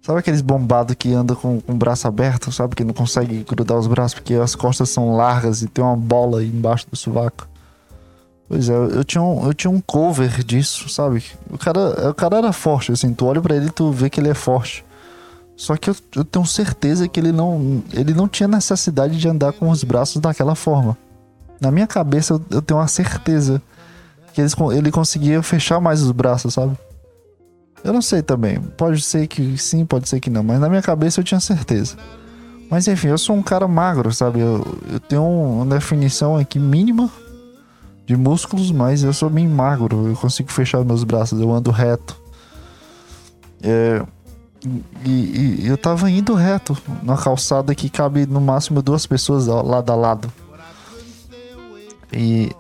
Sabe 0.10 0.22
aqueles 0.22 0.42
bombados 0.42 0.96
que 0.98 1.14
anda 1.14 1.36
com, 1.36 1.62
com 1.62 1.72
o 1.72 1.76
braço 1.76 2.08
aberto, 2.08 2.52
sabe? 2.52 2.76
Que 2.76 2.84
não 2.84 2.96
consegue 2.96 3.46
grudar 3.48 3.78
os 3.78 3.86
braços 3.86 4.16
porque 4.16 4.34
as 4.34 4.56
costas 4.56 4.90
são 4.90 5.16
largas 5.16 5.62
e 5.62 5.68
tem 5.68 5.86
uma 5.86 5.96
bola 5.96 6.44
embaixo 6.44 6.88
do 6.90 6.98
sovaco. 6.98 7.48
Pois 8.48 8.70
é, 8.70 8.74
eu 8.74 9.04
tinha 9.04 9.22
um, 9.22 9.46
eu 9.46 9.54
tinha 9.54 9.70
um 9.70 9.80
cover 9.80 10.44
disso, 10.44 10.90
sabe? 10.90 11.24
O 11.48 11.60
cara, 11.60 12.10
o 12.10 12.14
cara 12.16 12.40
era 12.40 12.52
forte, 12.52 12.92
assim, 12.92 13.14
tu 13.14 13.28
olha 13.28 13.40
pra 13.40 13.56
ele 13.56 13.68
e 13.68 13.70
tu 13.70 13.92
vê 13.92 14.10
que 14.10 14.20
ele 14.20 14.30
é 14.30 14.34
forte. 14.34 14.84
Só 15.56 15.78
que 15.78 15.92
eu, 15.92 15.96
eu 16.16 16.26
tenho 16.26 16.44
certeza 16.44 17.08
que 17.08 17.20
ele 17.20 17.32
não, 17.32 17.84
ele 17.94 18.16
não 18.16 18.28
tinha 18.28 18.48
necessidade 18.48 19.16
de 19.16 19.30
andar 19.30 19.54
com 19.54 19.70
os 19.70 19.84
braços 19.84 20.20
daquela 20.20 20.56
forma. 20.56 20.98
Na 21.62 21.70
minha 21.70 21.86
cabeça 21.86 22.34
eu, 22.34 22.42
eu 22.50 22.62
tenho 22.64 22.80
uma 22.80 22.88
certeza 22.88 23.62
que 24.34 24.42
ele 24.42 24.90
conseguia 24.90 25.44
fechar 25.44 25.80
mais 25.80 26.02
os 26.02 26.12
braços, 26.12 26.56
sabe? 26.56 26.76
Eu 27.84 27.94
não 27.94 28.02
sei 28.02 28.22
também. 28.22 28.60
Pode 28.60 29.02
ser 29.02 29.28
que 29.28 29.58
sim, 29.58 29.86
pode 29.86 30.08
ser 30.10 30.20
que 30.20 30.30
não. 30.30 30.44
Mas 30.44 30.60
na 30.60 30.70
minha 30.70 30.82
cabeça 30.82 31.20
eu 31.20 31.24
tinha 31.24 31.40
certeza. 31.40 31.96
Mas 32.70 32.88
enfim, 32.88 33.08
eu 33.08 33.18
sou 33.18 33.36
um 33.36 33.42
cara 33.42 33.68
magro, 33.68 34.14
sabe? 34.14 34.40
Eu, 34.42 34.66
eu 34.92 35.00
tenho 35.00 35.22
um- 35.24 35.62
uma 35.62 35.66
definição 35.66 36.38
aqui 36.38 36.60
mínima 36.60 37.10
de 38.06 38.16
músculos, 38.16 38.72
mas 38.72 39.04
eu 39.04 39.14
sou 39.14 39.30
bem 39.30 39.48
magro. 39.48 40.08
Eu 40.10 40.16
consigo 40.16 40.52
fechar 40.52 40.84
meus 40.86 41.04
braços, 41.04 41.40
eu 41.40 41.52
ando 41.52 41.72
reto. 41.72 42.16
É, 43.64 44.04
e, 45.06 45.10
e- 45.64 45.68
eu 45.68 45.78
tava 45.78 46.10
indo 46.12 46.34
reto 46.36 46.78
na 47.02 47.18
calçada 47.18 47.74
que 47.74 47.90
cabe 47.90 48.26
no 48.26 48.40
máximo 48.42 48.82
duas 48.82 49.06
pessoas 49.06 49.48
lado 49.48 49.92
a 49.92 49.96
lado. 49.96 50.32
E, 52.12 52.52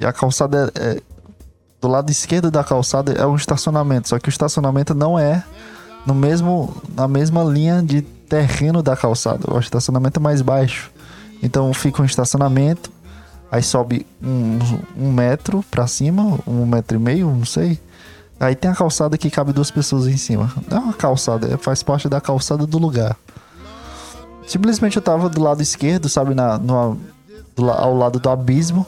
e 0.00 0.06
a 0.06 0.12
calçada 0.12 0.72
é, 0.74 0.80
é- 0.96 1.02
do 1.80 1.88
lado 1.88 2.10
esquerdo 2.10 2.50
da 2.50 2.64
calçada 2.64 3.12
é 3.12 3.26
um 3.26 3.36
estacionamento, 3.36 4.08
só 4.08 4.18
que 4.18 4.28
o 4.28 4.30
estacionamento 4.30 4.94
não 4.94 5.18
é 5.18 5.44
no 6.06 6.14
mesmo 6.14 6.74
na 6.94 7.06
mesma 7.06 7.44
linha 7.44 7.82
de 7.82 8.02
terreno 8.02 8.82
da 8.82 8.96
calçada. 8.96 9.52
O 9.52 9.58
estacionamento 9.58 10.18
é 10.18 10.22
mais 10.22 10.42
baixo. 10.42 10.90
Então 11.42 11.72
fica 11.72 12.02
um 12.02 12.04
estacionamento, 12.04 12.90
aí 13.50 13.62
sobe 13.62 14.06
um, 14.22 14.58
um 14.96 15.12
metro 15.12 15.64
pra 15.70 15.86
cima, 15.86 16.38
um 16.46 16.66
metro 16.66 16.96
e 16.96 17.00
meio, 17.00 17.30
não 17.30 17.44
sei. 17.44 17.80
Aí 18.40 18.54
tem 18.54 18.70
a 18.70 18.74
calçada 18.74 19.16
que 19.18 19.30
cabe 19.30 19.52
duas 19.52 19.70
pessoas 19.70 20.06
em 20.06 20.16
cima. 20.16 20.52
Não 20.68 20.78
é 20.78 20.80
uma 20.80 20.92
calçada, 20.92 21.52
é- 21.52 21.56
faz 21.56 21.82
parte 21.82 22.08
da 22.08 22.20
calçada 22.20 22.66
do 22.66 22.78
lugar. 22.78 23.16
Simplesmente 24.46 24.96
eu 24.96 25.02
tava 25.02 25.28
do 25.28 25.42
lado 25.42 25.62
esquerdo, 25.62 26.08
sabe, 26.08 26.34
na, 26.34 26.58
no, 26.58 26.98
ao 27.70 27.96
lado 27.96 28.18
do 28.18 28.30
abismo 28.30 28.86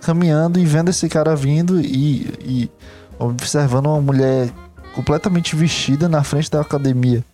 caminhando 0.00 0.58
e 0.58 0.64
vendo 0.64 0.90
esse 0.90 1.08
cara 1.08 1.34
vindo 1.36 1.80
e, 1.80 2.32
e 2.40 2.70
observando 3.18 3.86
uma 3.86 4.00
mulher 4.00 4.50
completamente 4.94 5.54
vestida 5.54 6.08
na 6.08 6.22
frente 6.22 6.50
da 6.50 6.60
academia. 6.60 7.24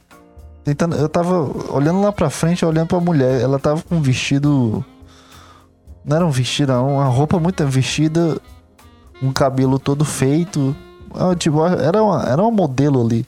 Tentando, 0.64 0.96
eu 0.96 1.08
tava 1.08 1.50
olhando 1.70 2.00
lá 2.00 2.10
pra 2.10 2.30
frente, 2.30 2.64
olhando 2.64 2.88
pra 2.88 3.00
mulher. 3.00 3.40
Ela 3.40 3.58
tava 3.58 3.82
com 3.82 3.96
um 3.96 4.02
vestido. 4.02 4.84
Não 6.04 6.16
era 6.16 6.26
um 6.26 6.30
vestido, 6.30 6.72
era 6.72 6.82
uma 6.82 7.04
roupa 7.04 7.38
muito 7.38 7.66
vestida, 7.66 8.38
um 9.22 9.32
cabelo 9.32 9.78
todo 9.78 10.04
feito. 10.04 10.74
Ah, 11.14 11.34
Tipo, 11.34 11.64
era 11.66 12.02
uma, 12.02 12.22
era 12.24 12.42
uma 12.42 12.50
modelo 12.50 13.04
ali, 13.04 13.26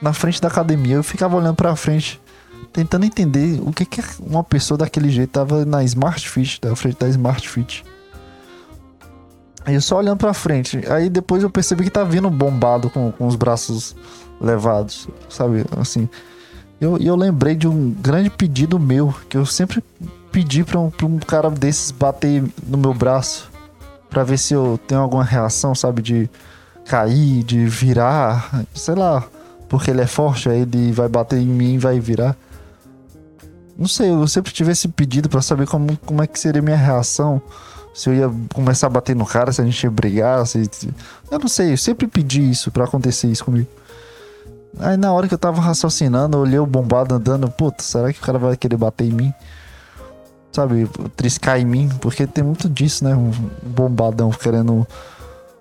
na 0.00 0.12
frente 0.12 0.40
da 0.40 0.48
academia. 0.48 0.96
Eu 0.96 1.02
ficava 1.02 1.36
olhando 1.36 1.56
pra 1.56 1.76
frente, 1.76 2.20
tentando 2.72 3.04
entender 3.04 3.60
o 3.62 3.72
que, 3.72 3.84
que 3.84 4.02
uma 4.20 4.42
pessoa 4.42 4.76
daquele 4.76 5.10
jeito 5.10 5.30
tava 5.30 5.64
na 5.64 5.84
Smart 5.84 6.28
Fit, 6.28 6.58
na 6.62 6.74
frente 6.74 6.98
da 6.98 7.08
Smart 7.08 7.48
Fit. 7.48 7.84
Eu 9.68 9.80
só 9.80 9.98
olhando 9.98 10.18
pra 10.18 10.32
frente. 10.32 10.82
Aí 10.90 11.08
depois 11.08 11.42
eu 11.42 11.50
percebi 11.50 11.84
que 11.84 11.90
tá 11.90 12.04
vindo 12.04 12.30
bombado 12.30 12.88
com, 12.90 13.12
com 13.12 13.26
os 13.26 13.36
braços 13.36 13.94
levados, 14.40 15.08
sabe? 15.28 15.64
Assim. 15.76 16.08
E 16.80 16.84
eu, 16.84 16.96
e 16.98 17.06
eu 17.06 17.16
lembrei 17.16 17.54
de 17.54 17.66
um 17.66 17.90
grande 17.90 18.30
pedido 18.30 18.78
meu, 18.78 19.14
que 19.28 19.36
eu 19.36 19.44
sempre 19.44 19.82
pedi 20.30 20.62
pra 20.62 20.78
um, 20.78 20.90
pra 20.90 21.06
um 21.06 21.18
cara 21.18 21.50
desses 21.50 21.90
bater 21.90 22.44
no 22.66 22.78
meu 22.78 22.94
braço. 22.94 23.50
Pra 24.08 24.24
ver 24.24 24.38
se 24.38 24.54
eu 24.54 24.78
tenho 24.86 25.00
alguma 25.00 25.24
reação, 25.24 25.74
sabe? 25.74 26.00
De 26.00 26.30
cair, 26.86 27.42
de 27.42 27.66
virar, 27.66 28.64
sei 28.74 28.94
lá. 28.94 29.24
Porque 29.68 29.90
ele 29.90 30.00
é 30.00 30.06
forte, 30.06 30.48
aí 30.48 30.60
ele 30.60 30.92
vai 30.92 31.08
bater 31.08 31.38
em 31.38 31.46
mim 31.46 31.74
e 31.74 31.78
vai 31.78 32.00
virar. 32.00 32.34
Não 33.76 33.86
sei, 33.86 34.10
eu 34.10 34.26
sempre 34.26 34.50
tive 34.50 34.72
esse 34.72 34.88
pedido 34.88 35.28
pra 35.28 35.42
saber 35.42 35.66
como, 35.66 35.96
como 35.98 36.22
é 36.22 36.26
que 36.26 36.38
seria 36.38 36.62
minha 36.62 36.76
reação 36.76 37.40
se 37.98 38.08
eu 38.08 38.14
ia 38.14 38.30
começar 38.54 38.86
a 38.86 38.90
bater 38.90 39.16
no 39.16 39.26
cara, 39.26 39.50
se 39.50 39.60
a 39.60 39.64
gente 39.64 39.82
ia 39.82 39.90
brigar, 39.90 40.46
se... 40.46 40.70
Eu 41.30 41.38
não 41.38 41.48
sei, 41.48 41.72
eu 41.72 41.76
sempre 41.76 42.06
pedi 42.06 42.48
isso 42.48 42.70
pra 42.70 42.84
acontecer 42.84 43.26
isso 43.26 43.44
comigo. 43.44 43.66
Aí 44.78 44.96
na 44.96 45.12
hora 45.12 45.26
que 45.26 45.34
eu 45.34 45.38
tava 45.38 45.60
raciocinando, 45.60 46.36
eu 46.36 46.42
olhei 46.42 46.58
o 46.58 46.66
bombado 46.66 47.14
andando, 47.14 47.50
puta, 47.50 47.82
será 47.82 48.12
que 48.12 48.20
o 48.20 48.22
cara 48.22 48.38
vai 48.38 48.56
querer 48.56 48.76
bater 48.76 49.04
em 49.04 49.12
mim? 49.12 49.34
sabe, 50.52 50.88
triscar 51.16 51.60
em 51.60 51.64
mim, 51.64 51.88
porque 52.00 52.26
tem 52.26 52.42
muito 52.42 52.68
disso, 52.68 53.04
né? 53.04 53.14
Um 53.14 53.30
bombadão 53.62 54.30
querendo. 54.30 54.86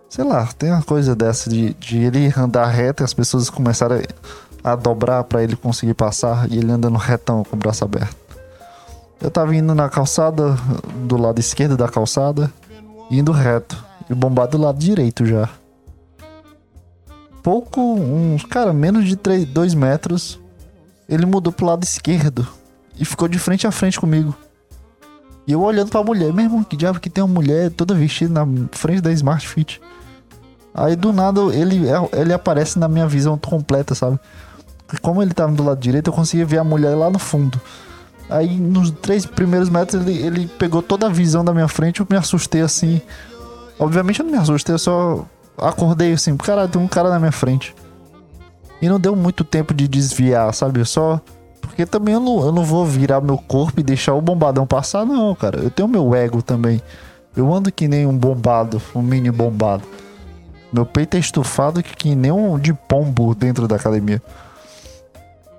Sei 0.09 0.23
lá, 0.23 0.47
tem 0.57 0.71
uma 0.71 0.81
coisa 0.81 1.15
dessa 1.15 1.49
de, 1.49 1.73
de 1.73 1.97
ele 1.97 2.33
andar 2.37 2.67
reto 2.67 3.03
e 3.03 3.05
as 3.05 3.13
pessoas 3.13 3.49
começarem 3.49 4.03
a 4.63 4.75
dobrar 4.75 5.23
pra 5.23 5.43
ele 5.43 5.55
conseguir 5.55 5.93
passar 5.93 6.49
e 6.51 6.57
ele 6.57 6.71
andando 6.71 6.97
retão 6.97 7.43
com 7.43 7.55
o 7.55 7.59
braço 7.59 7.83
aberto. 7.83 8.26
Eu 9.19 9.31
tava 9.31 9.55
indo 9.55 9.73
na 9.73 9.89
calçada, 9.89 10.55
do 11.07 11.17
lado 11.17 11.39
esquerdo 11.39 11.75
da 11.75 11.87
calçada, 11.87 12.51
indo 13.09 13.31
reto. 13.31 13.83
E 14.09 14.13
bombado 14.13 14.57
do 14.57 14.63
lado 14.63 14.77
direito 14.77 15.25
já. 15.25 15.49
Pouco, 17.43 17.81
uns, 17.81 18.43
cara, 18.45 18.73
menos 18.73 19.05
de 19.05 19.15
2 19.15 19.73
metros, 19.73 20.39
ele 21.09 21.25
mudou 21.25 21.51
pro 21.51 21.65
lado 21.65 21.83
esquerdo 21.83 22.47
e 22.99 23.05
ficou 23.05 23.27
de 23.27 23.39
frente 23.39 23.65
a 23.65 23.71
frente 23.71 23.99
comigo. 23.99 24.35
E 25.45 25.53
eu 25.53 25.61
olhando 25.61 25.89
pra 25.89 26.03
mulher, 26.03 26.33
meu 26.33 26.45
irmão, 26.45 26.63
que 26.63 26.75
diabo 26.75 26.99
que 26.99 27.09
tem 27.09 27.23
uma 27.23 27.33
mulher 27.33 27.71
toda 27.71 27.93
vestida 27.93 28.33
na 28.33 28.67
frente 28.71 29.01
da 29.01 29.11
Smart 29.13 29.47
Fit. 29.47 29.81
Aí 30.73 30.95
do 30.95 31.13
nada 31.13 31.41
ele, 31.55 31.83
ele 32.13 32.33
aparece 32.33 32.77
na 32.77 32.87
minha 32.87 33.07
visão 33.07 33.37
completa, 33.37 33.95
sabe? 33.95 34.19
Como 35.01 35.21
ele 35.21 35.33
tava 35.33 35.53
do 35.53 35.63
lado 35.63 35.79
direito, 35.79 36.07
eu 36.07 36.13
conseguia 36.13 36.45
ver 36.45 36.59
a 36.59 36.63
mulher 36.63 36.95
lá 36.95 37.09
no 37.09 37.17
fundo. 37.17 37.59
Aí 38.29 38.57
nos 38.57 38.91
três 38.91 39.25
primeiros 39.25 39.69
metros 39.69 40.05
ele, 40.05 40.17
ele 40.17 40.47
pegou 40.59 40.81
toda 40.81 41.05
a 41.05 41.09
visão 41.09 41.45
da 41.45 41.53
minha 41.53 41.67
frente, 41.67 42.01
eu 42.01 42.07
me 42.09 42.17
assustei 42.17 42.61
assim. 42.61 43.01
Obviamente 43.79 44.19
eu 44.19 44.25
não 44.25 44.33
me 44.33 44.37
assustei, 44.37 44.75
eu 44.75 44.79
só 44.79 45.25
acordei 45.57 46.13
assim, 46.13 46.35
caralho, 46.35 46.69
tem 46.69 46.81
um 46.81 46.87
cara 46.87 47.09
na 47.09 47.19
minha 47.19 47.31
frente. 47.31 47.73
E 48.81 48.87
não 48.87 48.99
deu 48.99 49.15
muito 49.15 49.43
tempo 49.43 49.73
de 49.73 49.87
desviar, 49.87 50.53
sabe? 50.53 50.83
Só. 50.85 51.19
Porque 51.61 51.85
também 51.85 52.13
eu 52.13 52.19
não, 52.19 52.39
eu 52.45 52.51
não 52.51 52.63
vou 52.63 52.85
virar 52.85 53.21
meu 53.21 53.37
corpo 53.37 53.79
e 53.79 53.83
deixar 53.83 54.13
o 54.13 54.21
bombadão 54.21 54.67
passar, 54.67 55.05
não, 55.05 55.33
cara. 55.35 55.59
Eu 55.59 55.69
tenho 55.69 55.87
meu 55.87 56.13
ego 56.13 56.41
também. 56.41 56.81
Eu 57.35 57.53
ando 57.53 57.71
que 57.71 57.87
nem 57.87 58.05
um 58.05 58.17
bombado, 58.17 58.81
um 58.95 59.01
mini 59.01 59.31
bombado. 59.31 59.83
Meu 60.71 60.85
peito 60.85 61.17
é 61.17 61.19
estufado 61.19 61.81
que, 61.81 61.95
que 61.95 62.15
nem 62.15 62.31
um 62.31 62.57
de 62.59 62.73
pombo 62.73 63.33
dentro 63.33 63.67
da 63.67 63.75
academia. 63.75 64.21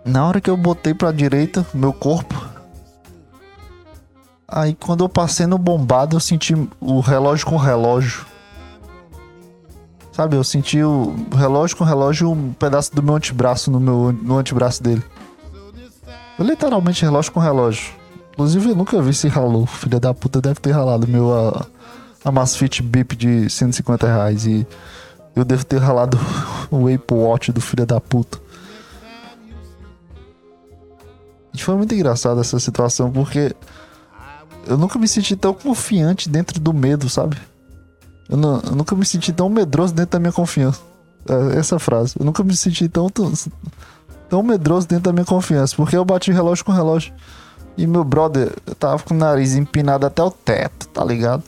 Na 0.04 0.26
hora 0.26 0.40
que 0.40 0.48
eu 0.48 0.56
botei 0.56 0.94
pra 0.94 1.12
direita, 1.12 1.66
meu 1.74 1.92
corpo. 1.92 2.57
Aí 4.50 4.74
quando 4.74 5.04
eu 5.04 5.10
passei 5.10 5.46
no 5.46 5.58
bombado, 5.58 6.16
eu 6.16 6.20
senti 6.20 6.54
o 6.80 7.00
relógio 7.00 7.46
com 7.46 7.58
relógio. 7.58 8.24
Sabe, 10.10 10.36
eu 10.36 10.42
senti 10.42 10.82
o 10.82 11.14
relógio 11.36 11.76
com 11.76 11.84
relógio 11.84 12.30
um 12.32 12.54
pedaço 12.54 12.94
do 12.94 13.02
meu 13.02 13.16
antebraço 13.16 13.70
no 13.70 13.78
meu 13.78 14.10
no 14.10 14.38
antebraço 14.38 14.82
dele. 14.82 15.04
Eu, 16.38 16.46
literalmente 16.46 17.04
relógio 17.04 17.30
com 17.30 17.40
relógio. 17.40 17.92
Inclusive 18.32 18.70
eu 18.70 18.74
nunca 18.74 19.02
vi 19.02 19.12
se 19.12 19.28
ralou. 19.28 19.66
Filha 19.66 20.00
da 20.00 20.14
puta 20.14 20.40
deve 20.40 20.60
ter 20.60 20.72
ralado 20.72 21.06
meu 21.06 21.32
a, 21.32 21.66
a 22.24 22.32
Masfit 22.32 22.82
Bip 22.82 23.14
de 23.16 23.50
150 23.50 24.06
reais. 24.06 24.46
E 24.46 24.66
eu 25.36 25.44
devo 25.44 25.64
ter 25.64 25.78
ralado 25.78 26.18
o 26.70 26.92
Apple 26.92 27.16
Watch 27.16 27.52
do 27.52 27.60
filho 27.60 27.84
da 27.84 28.00
puta. 28.00 28.38
E 31.52 31.62
foi 31.62 31.74
muito 31.76 31.94
engraçado 31.94 32.40
essa 32.40 32.58
situação 32.58 33.10
porque 33.10 33.54
eu 34.68 34.78
nunca 34.78 34.98
me 34.98 35.08
senti 35.08 35.34
tão 35.36 35.52
confiante 35.54 36.28
dentro 36.28 36.60
do 36.60 36.72
medo, 36.72 37.08
sabe? 37.08 37.36
Eu, 38.28 38.36
nu- 38.36 38.60
eu 38.64 38.76
nunca 38.76 38.94
me 38.94 39.04
senti 39.06 39.32
tão 39.32 39.48
medroso 39.48 39.92
dentro 39.94 40.12
da 40.12 40.18
minha 40.20 40.32
confiança. 40.32 40.80
É, 41.28 41.58
essa 41.58 41.78
frase. 41.78 42.14
Eu 42.18 42.24
nunca 42.24 42.42
me 42.44 42.56
senti 42.56 42.88
tão, 42.88 43.08
tão, 43.08 43.32
tão 44.28 44.42
medroso 44.42 44.86
dentro 44.86 45.04
da 45.04 45.12
minha 45.12 45.24
confiança. 45.24 45.74
Porque 45.76 45.96
eu 45.96 46.04
bati 46.04 46.30
relógio 46.30 46.64
com 46.64 46.72
relógio. 46.72 47.12
E 47.76 47.86
meu 47.86 48.04
brother, 48.04 48.52
tava 48.78 49.02
com 49.02 49.14
o 49.14 49.16
nariz 49.16 49.54
empinado 49.54 50.04
até 50.04 50.22
o 50.22 50.30
teto, 50.30 50.88
tá 50.88 51.04
ligado? 51.04 51.42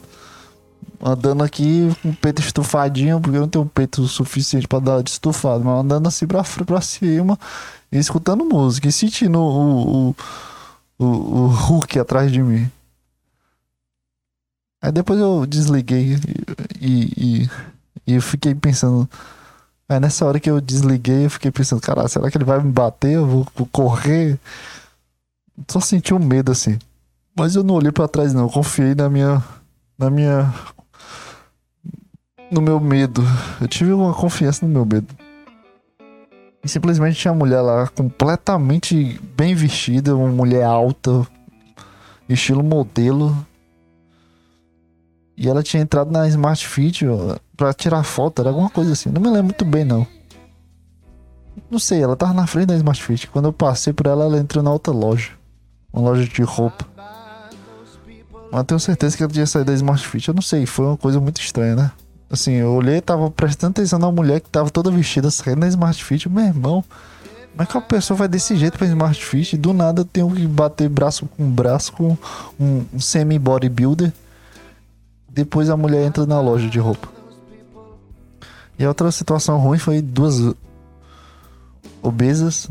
Andando 1.03 1.43
aqui 1.43 1.91
com 2.03 2.11
o 2.11 2.15
peito 2.17 2.41
estufadinho, 2.43 3.21
porque 3.21 3.37
eu 3.37 3.41
não 3.41 3.49
tenho 3.49 3.67
peito 3.67 4.07
suficiente 4.07 4.69
pra 4.69 4.79
dar 4.79 5.03
de 5.03 5.11
estufado, 5.11 5.65
mas 5.65 5.81
andando 5.81 6.07
assim 6.07 6.27
pra, 6.27 6.45
pra 6.67 6.81
cima 6.81 7.39
escutando 7.91 8.45
música 8.45 8.87
e 8.87 8.93
sentindo 8.93 9.39
o, 9.41 10.11
o, 10.11 10.17
o, 10.99 11.05
o 11.07 11.47
Hulk 11.49 11.99
atrás 11.99 12.31
de 12.31 12.43
mim. 12.43 12.71
Aí 14.83 14.91
depois 14.91 15.21
eu 15.21 15.45
desliguei 15.47 16.19
e, 16.81 17.13
e, 17.17 17.51
e 18.07 18.15
eu 18.15 18.23
fiquei 18.23 18.55
pensando. 18.55 19.09
Aí 19.89 20.01
nessa 20.01 20.25
hora 20.25 20.41
que 20.41 20.51
eu 20.51 20.61
desliguei, 20.61 21.27
eu 21.27 21.31
fiquei 21.31 21.51
pensando, 21.51 21.83
cara, 21.83 22.09
será 22.09 22.31
que 22.31 22.39
ele 22.39 22.45
vai 22.45 22.63
me 22.63 22.71
bater? 22.73 23.13
Eu 23.13 23.27
vou, 23.27 23.47
vou 23.55 23.67
correr? 23.67 24.39
Só 25.69 25.81
senti 25.81 26.15
um 26.15 26.19
medo 26.19 26.53
assim. 26.53 26.79
Mas 27.37 27.55
eu 27.55 27.63
não 27.63 27.75
olhei 27.75 27.93
pra 27.93 28.09
trás, 28.09 28.33
não. 28.33 28.43
Eu 28.43 28.49
confiei 28.49 28.95
na 28.95 29.09
minha. 29.09 29.43
Na 29.99 30.11
minha. 30.11 30.53
No 32.51 32.61
meu 32.61 32.81
medo. 32.81 33.23
Eu 33.61 33.69
tive 33.69 33.93
uma 33.93 34.15
confiança 34.15 34.67
no 34.67 34.73
meu 34.73 34.87
medo. 34.87 35.15
E 36.63 36.69
simplesmente 36.69 37.19
tinha 37.19 37.33
uma 37.33 37.39
mulher 37.39 37.61
lá 37.61 37.87
completamente 37.89 39.19
bem 39.35 39.55
vestida, 39.55 40.15
uma 40.15 40.29
mulher 40.29 40.65
alta, 40.65 41.27
estilo 42.29 42.63
modelo. 42.63 43.35
E 45.41 45.49
ela 45.49 45.63
tinha 45.63 45.83
entrado 45.83 46.11
na 46.11 46.29
Smart 46.29 46.69
Fit 46.69 47.07
pra 47.57 47.73
tirar 47.73 48.03
foto, 48.03 48.43
era 48.43 48.51
alguma 48.51 48.69
coisa 48.69 48.93
assim. 48.93 49.09
Não 49.09 49.23
me 49.23 49.29
lembro 49.29 49.45
muito 49.45 49.65
bem, 49.65 49.87
não. 49.87 50.07
Não 51.71 51.79
sei, 51.79 52.03
ela 52.03 52.15
tava 52.15 52.35
na 52.35 52.47
frente 52.47 52.67
da 52.67 52.77
Smart 52.77 53.03
Fit. 53.03 53.27
Quando 53.29 53.47
eu 53.47 53.53
passei 53.53 53.91
por 53.91 54.07
ela, 54.07 54.27
ela 54.27 54.39
entrou 54.39 54.63
na 54.63 54.71
outra 54.71 54.93
loja. 54.93 55.31
Uma 55.91 56.11
loja 56.11 56.27
de 56.27 56.43
roupa. 56.43 56.87
Mas 58.53 58.65
tenho 58.65 58.79
certeza 58.79 59.17
que 59.17 59.23
ela 59.23 59.33
tinha 59.33 59.47
saído 59.47 59.71
da 59.71 59.75
Smart 59.75 60.07
Fit. 60.07 60.29
Eu 60.29 60.35
não 60.35 60.43
sei, 60.43 60.67
foi 60.67 60.85
uma 60.85 60.99
coisa 60.99 61.19
muito 61.19 61.41
estranha, 61.41 61.75
né? 61.75 61.91
Assim, 62.29 62.53
eu 62.53 62.75
olhei 62.75 63.01
tava 63.01 63.31
prestando 63.31 63.71
atenção 63.71 63.99
na 63.99 64.13
mulher 64.13 64.41
que 64.41 64.51
tava 64.51 64.69
toda 64.69 64.91
vestida 64.91 65.31
saindo 65.31 65.61
da 65.61 65.69
Smart 65.69 66.05
Fit. 66.05 66.29
Meu 66.29 66.45
irmão, 66.45 66.85
como 67.53 67.63
é 67.63 67.65
que 67.65 67.79
a 67.79 67.81
pessoa 67.81 68.15
vai 68.15 68.29
desse 68.29 68.59
jeito 68.59 68.77
pra 68.77 68.87
Smart 68.87 69.25
Fit? 69.25 69.57
Do 69.57 69.73
nada 69.73 70.03
eu 70.03 70.05
tenho 70.05 70.31
que 70.31 70.47
bater 70.47 70.87
braço 70.91 71.25
com 71.25 71.51
braço 71.51 71.95
com 71.95 72.15
um, 72.61 72.85
um 72.93 73.01
semi-bodybuilder. 73.01 74.13
Depois 75.33 75.71
a 75.71 75.77
mulher 75.77 76.05
entra 76.05 76.27
na 76.27 76.41
loja 76.41 76.69
de 76.69 76.79
roupa. 76.79 77.09
E 78.79 78.85
a 78.85 78.89
outra 78.89 79.11
situação 79.13 79.59
ruim 79.59 79.79
foi 79.79 80.03
duas 80.03 80.55
obesas. 82.03 82.69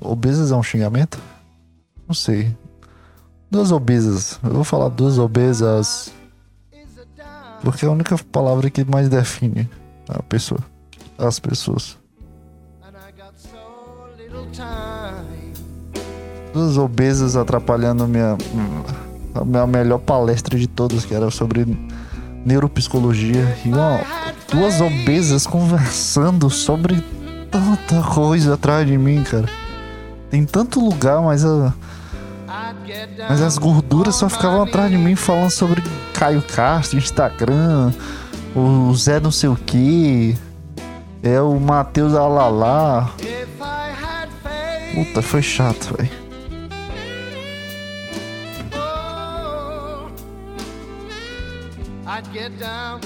Obesas 0.00 0.50
é 0.50 0.56
um 0.56 0.62
xingamento? 0.62 1.18
Não 2.06 2.14
sei. 2.14 2.54
Duas 3.50 3.70
obesas. 3.70 4.38
Eu 4.42 4.50
vou 4.50 4.64
falar 4.64 4.88
duas 4.88 5.18
obesas. 5.18 6.12
Porque 7.62 7.84
é 7.84 7.88
a 7.88 7.92
única 7.92 8.18
palavra 8.30 8.68
que 8.68 8.84
mais 8.84 9.08
define 9.08 9.70
a 10.08 10.22
pessoa. 10.22 10.60
As 11.16 11.38
pessoas. 11.38 11.96
Duas 16.52 16.76
obesas 16.76 17.36
atrapalhando 17.36 18.06
minha, 18.06 18.36
a 19.34 19.44
minha 19.44 19.66
melhor 19.66 19.98
palestra 20.00 20.58
de 20.58 20.66
todas, 20.66 21.04
que 21.04 21.14
era 21.14 21.30
sobre 21.30 21.64
neuropsicologia. 22.44 23.56
E 23.64 23.68
uma, 23.68 24.00
duas 24.50 24.80
obesas 24.80 25.46
conversando 25.46 26.50
sobre 26.50 27.02
tanta 27.50 28.02
coisa 28.02 28.54
atrás 28.54 28.86
de 28.86 28.96
mim, 28.96 29.22
cara. 29.22 29.48
Tem 30.30 30.44
tanto 30.44 30.80
lugar, 30.80 31.20
mas 31.22 31.44
a. 31.44 31.74
Mas 33.28 33.40
as 33.40 33.58
gorduras 33.58 34.14
só 34.16 34.28
ficavam 34.28 34.62
atrás 34.62 34.90
de 34.90 34.96
mim 34.96 35.14
falando 35.14 35.50
sobre 35.50 35.82
Caio 36.12 36.42
Castro, 36.42 36.98
Instagram, 36.98 37.92
o 38.54 38.94
Zé 38.94 39.20
não 39.20 39.30
sei 39.30 39.48
o 39.48 39.56
que, 39.56 40.36
é 41.22 41.40
o 41.40 41.58
Matheus 41.58 42.14
Alalá. 42.14 43.10
Puta, 44.94 45.22
foi 45.22 45.42
chato, 45.42 45.94
velho. 45.96 46.21
Down 52.62 53.00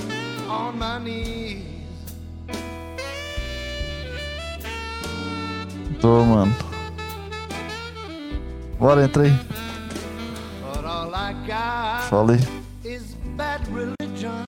on 0.51 0.77
my 0.79 0.99
knees. 1.03 1.65
Tô, 6.01 6.23
mano. 6.25 6.55
Bora, 8.79 9.05
entra 9.05 9.23
aí. 9.23 9.31
But 10.75 10.85
all 10.85 11.11
I 11.15 11.33
got 11.47 12.03
Falei. 12.11 12.39
is 12.85 13.17
bad 13.37 13.63
religion. 13.73 14.45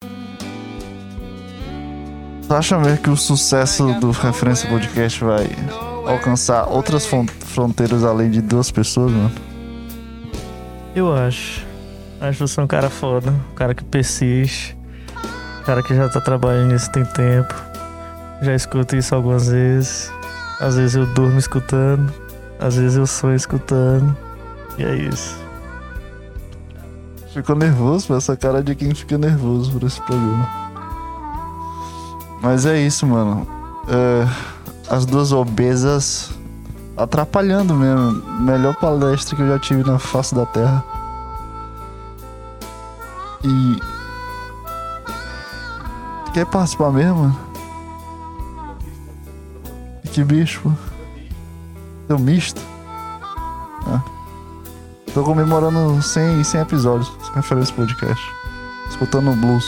Tu 2.46 2.54
acha 2.54 2.78
mesmo 2.78 2.98
que 2.98 3.10
o 3.10 3.16
sucesso 3.16 3.94
do 3.94 4.10
Referência 4.10 4.68
Podcast 4.68 5.24
vai 5.24 5.46
alcançar 6.06 6.66
outras 6.68 7.06
fron- 7.06 7.26
fronteiras 7.26 8.04
além 8.04 8.30
de 8.30 8.40
duas 8.42 8.70
pessoas, 8.70 9.10
mano? 9.10 9.32
Eu 10.94 11.14
acho. 11.14 11.66
Acho 12.20 12.46
você 12.48 12.60
um 12.60 12.66
cara 12.66 12.90
foda, 12.90 13.30
um 13.30 13.54
cara 13.54 13.74
que 13.74 13.84
persiste, 13.84 14.76
cara 15.68 15.82
que 15.82 15.94
já 15.94 16.08
tá 16.08 16.18
trabalhando 16.18 16.72
nisso 16.72 16.90
tem 16.90 17.04
tempo. 17.04 17.54
Já 18.40 18.54
escuto 18.54 18.96
isso 18.96 19.14
algumas 19.14 19.48
vezes. 19.48 20.10
Às 20.58 20.76
vezes 20.76 20.96
eu 20.96 21.04
durmo 21.04 21.38
escutando, 21.38 22.10
às 22.58 22.76
vezes 22.76 22.96
eu 22.96 23.06
sonho 23.06 23.36
escutando. 23.36 24.16
E 24.78 24.82
é 24.82 24.96
isso. 24.96 25.36
Ficou 27.34 27.54
nervoso 27.54 28.14
essa 28.14 28.34
cara 28.34 28.62
de 28.62 28.74
quem 28.74 28.94
fica 28.94 29.18
nervoso 29.18 29.70
por 29.72 29.86
esse 29.86 30.00
programa. 30.00 30.48
Mas 32.40 32.64
é 32.64 32.80
isso, 32.80 33.06
mano. 33.06 33.46
É, 33.88 34.26
as 34.88 35.04
duas 35.04 35.32
obesas 35.32 36.30
atrapalhando 36.96 37.74
mesmo. 37.74 38.22
Melhor 38.40 38.74
palestra 38.76 39.36
que 39.36 39.42
eu 39.42 39.48
já 39.48 39.58
tive 39.58 39.84
na 39.84 39.98
face 39.98 40.34
da 40.34 40.46
terra. 40.46 40.82
E. 43.44 43.97
Quer 46.32 46.46
participar 46.46 46.90
mesmo? 46.92 47.36
Que 50.12 50.24
bicho. 50.24 50.72
Deu 52.08 52.18
misto? 52.18 52.60
Ah. 53.86 54.02
Tô 55.14 55.22
comemorando 55.22 56.00
100, 56.02 56.44
100 56.44 56.60
episódios 56.60 57.12
sem 57.24 57.34
referência 57.34 57.74
podcast. 57.74 58.24
Escutando 58.88 59.32
blues. 59.32 59.64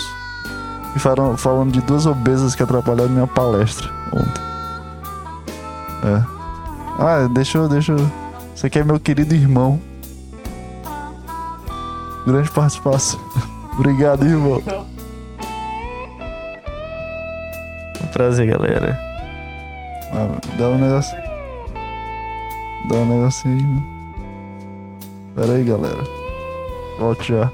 E 0.94 0.98
falando, 0.98 1.36
falando 1.36 1.72
de 1.72 1.80
duas 1.82 2.06
obesas 2.06 2.54
que 2.54 2.62
atrapalharam 2.62 3.10
minha 3.10 3.26
palestra 3.26 3.88
ontem. 4.12 4.42
É. 6.04 6.24
Ah, 6.98 7.28
deixa 7.32 7.58
eu. 7.58 7.68
Deixa 7.68 7.92
eu... 7.92 8.10
Você 8.54 8.66
aqui 8.66 8.78
é 8.78 8.84
meu 8.84 8.98
querido 8.98 9.34
irmão. 9.34 9.80
Grande 12.26 12.50
participação. 12.50 13.20
Obrigado, 13.78 14.26
irmão. 14.26 14.60
Prazer, 18.10 18.46
galera. 18.46 18.98
Ah, 20.12 20.38
dá 20.58 20.68
um 20.68 20.78
negócio. 20.78 21.16
Dá 22.88 22.96
um 22.96 23.06
negocinho 23.06 23.56
aí, 23.56 23.62
mano. 23.62 24.00
Pera 25.34 25.52
aí, 25.52 25.64
galera. 25.64 26.04
Volte 26.98 27.32
já. 27.32 27.50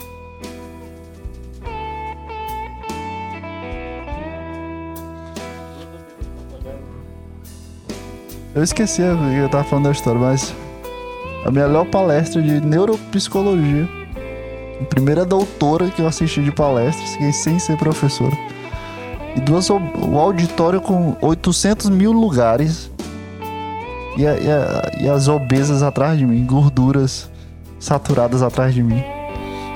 Eu 8.54 8.62
esqueci 8.62 9.02
que 9.02 9.38
eu 9.38 9.48
tava 9.50 9.64
falando 9.64 9.84
da 9.84 9.90
história, 9.90 10.18
mas 10.18 10.54
a 11.44 11.50
melhor 11.50 11.84
palestra 11.86 12.40
de 12.40 12.59
neuropsicologia. 12.61 13.86
A 14.80 14.84
primeira 14.86 15.26
doutora 15.26 15.90
que 15.90 16.00
eu 16.00 16.07
assisti 16.07 16.42
de 16.42 16.50
palestras, 16.50 17.18
sem 17.36 17.59
ser 17.59 17.76
professora. 17.76 18.34
E 19.37 19.51
o 19.51 20.11
o 20.14 20.18
auditório 20.18 20.80
com 20.80 21.16
800 21.20 21.89
mil 21.91 22.12
lugares. 22.12 22.91
E, 24.16 24.26
a- 24.26 24.34
e 24.39 24.51
a- 24.51 24.91
e 25.05 25.09
as 25.09 25.28
obesas 25.28 25.82
atrás 25.82 26.18
de 26.18 26.24
mim, 26.26 26.45
gorduras 26.47 27.30
saturadas 27.78 28.43
atrás 28.43 28.72
de 28.74 28.82
mim. 28.82 29.03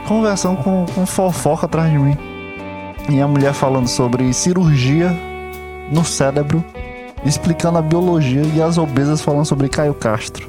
Conversando 0.08 0.62
com, 0.62 0.86
com 0.94 1.04
fofoca 1.06 1.66
atrás 1.66 1.90
de 1.90 1.98
mim. 1.98 2.16
E 3.08 3.20
a 3.20 3.28
mulher 3.28 3.52
falando 3.52 3.86
sobre 3.86 4.32
cirurgia 4.32 5.14
no 5.92 6.04
cérebro, 6.04 6.64
explicando 7.24 7.78
a 7.78 7.82
biologia. 7.82 8.42
E 8.54 8.62
as 8.62 8.78
obesas 8.78 9.20
falando 9.20 9.44
sobre 9.44 9.68
Caio 9.68 9.92
Castro. 9.94 10.48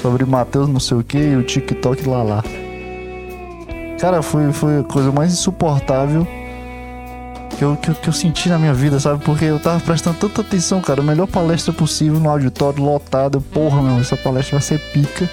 Sobre 0.00 0.24
Matheus 0.24 0.68
não 0.68 0.78
sei 0.80 0.98
o 0.98 1.02
que 1.04 1.18
e 1.18 1.36
o 1.36 1.42
TikTok 1.42 2.06
lá 2.08 2.22
lá. 2.22 2.44
Cara, 4.00 4.22
foi, 4.22 4.52
foi 4.52 4.80
a 4.80 4.82
coisa 4.84 5.10
mais 5.10 5.32
insuportável 5.32 6.26
que 7.58 7.62
eu, 7.64 7.76
que, 7.76 7.90
eu- 7.90 7.94
que 7.94 8.08
eu 8.08 8.12
senti 8.12 8.48
na 8.48 8.58
minha 8.58 8.74
vida, 8.74 8.98
sabe? 9.00 9.22
Porque 9.24 9.44
eu 9.44 9.58
tava 9.60 9.80
prestando 9.80 10.18
tanta 10.18 10.40
atenção, 10.40 10.80
cara. 10.80 11.00
A 11.00 11.04
melhor 11.04 11.26
palestra 11.26 11.72
possível 11.72 12.18
no 12.20 12.28
auditório 12.28 12.82
lotado. 12.82 13.40
Porra, 13.40 13.82
meu, 13.82 13.98
essa 14.00 14.16
palestra 14.16 14.58
vai 14.58 14.62
ser 14.66 14.78
pica. 14.92 15.28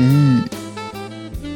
E 0.00 0.44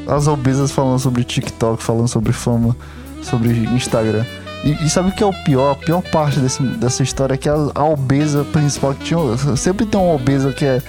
as 0.08 0.26
obesas 0.26 0.70
falando 0.70 0.98
sobre 0.98 1.24
TikTok, 1.24 1.82
falando 1.82 2.08
sobre 2.08 2.32
fama, 2.32 2.76
sobre 3.22 3.50
Instagram. 3.50 4.24
E, 4.64 4.72
e 4.84 4.90
sabe 4.90 5.08
o 5.10 5.12
que 5.12 5.22
é 5.22 5.26
o 5.26 5.32
pior? 5.44 5.72
A 5.72 5.74
pior 5.74 6.02
parte 6.02 6.38
desse- 6.40 6.62
dessa 6.62 7.02
história 7.02 7.34
é 7.34 7.36
que 7.36 7.48
a, 7.48 7.54
a 7.74 7.84
obesa 7.84 8.44
principal 8.44 8.94
que 8.94 9.04
tinha. 9.04 9.56
Sempre 9.56 9.86
tem 9.86 10.00
uma 10.00 10.14
obesa 10.14 10.52
que 10.52 10.64
é. 10.64 10.82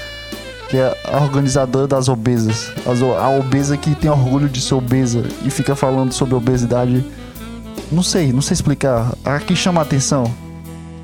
Que 0.69 0.77
é 0.77 0.97
a 1.11 1.17
organizadora 1.21 1.85
das 1.85 2.07
obesas. 2.07 2.71
As 2.89 3.01
a 3.01 3.29
obesa 3.29 3.75
que 3.75 3.93
tem 3.93 4.09
orgulho 4.09 4.47
de 4.47 4.61
ser 4.61 4.73
obesa 4.73 5.23
e 5.43 5.49
fica 5.49 5.75
falando 5.75 6.13
sobre 6.13 6.33
obesidade. 6.35 7.03
Não 7.91 8.01
sei, 8.01 8.31
não 8.31 8.41
sei 8.41 8.53
explicar. 8.53 9.13
A 9.25 9.39
que 9.39 9.55
chama 9.55 9.81
a 9.81 9.83
atenção. 9.83 10.31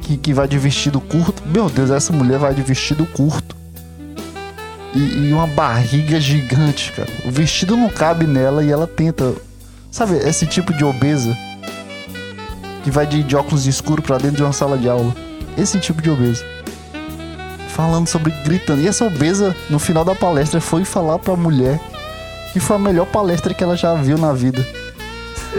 Que, 0.01 0.15
que 0.15 0.33
vai 0.33 0.47
de 0.47 0.57
vestido 0.57 1.01
curto. 1.01 1.43
Meu 1.45 1.69
Deus, 1.69 1.89
essa 1.89 2.13
mulher 2.13 2.39
vai 2.39 2.53
de 2.53 2.61
vestido 2.61 3.05
curto. 3.05 3.55
E, 4.95 5.27
e 5.27 5.33
uma 5.33 5.47
barriga 5.47 6.19
gigante, 6.19 6.93
cara. 6.93 7.09
O 7.25 7.31
vestido 7.31 7.75
não 7.75 7.89
cabe 7.89 8.25
nela 8.25 8.63
e 8.63 8.71
ela 8.71 8.87
tenta. 8.87 9.33
Sabe, 9.91 10.15
esse 10.17 10.45
tipo 10.45 10.73
de 10.73 10.85
obesa 10.85 11.35
que 12.83 12.91
vai 12.91 13.05
de, 13.05 13.21
de 13.21 13.35
óculos 13.35 13.65
escuros 13.65 14.05
pra 14.05 14.17
dentro 14.17 14.37
de 14.37 14.43
uma 14.43 14.53
sala 14.53 14.77
de 14.77 14.87
aula. 14.87 15.13
Esse 15.57 15.77
tipo 15.79 16.01
de 16.01 16.09
obesa. 16.09 16.45
Falando 17.69 18.07
sobre 18.07 18.31
gritando. 18.45 18.81
E 18.81 18.87
essa 18.87 19.05
obesa, 19.05 19.53
no 19.69 19.77
final 19.77 20.05
da 20.05 20.15
palestra, 20.15 20.61
foi 20.61 20.85
falar 20.85 21.19
pra 21.19 21.35
mulher 21.35 21.79
que 22.53 22.61
foi 22.61 22.77
a 22.77 22.79
melhor 22.79 23.05
palestra 23.07 23.53
que 23.53 23.61
ela 23.61 23.75
já 23.75 23.93
viu 23.93 24.17
na 24.17 24.31
vida. 24.31 24.65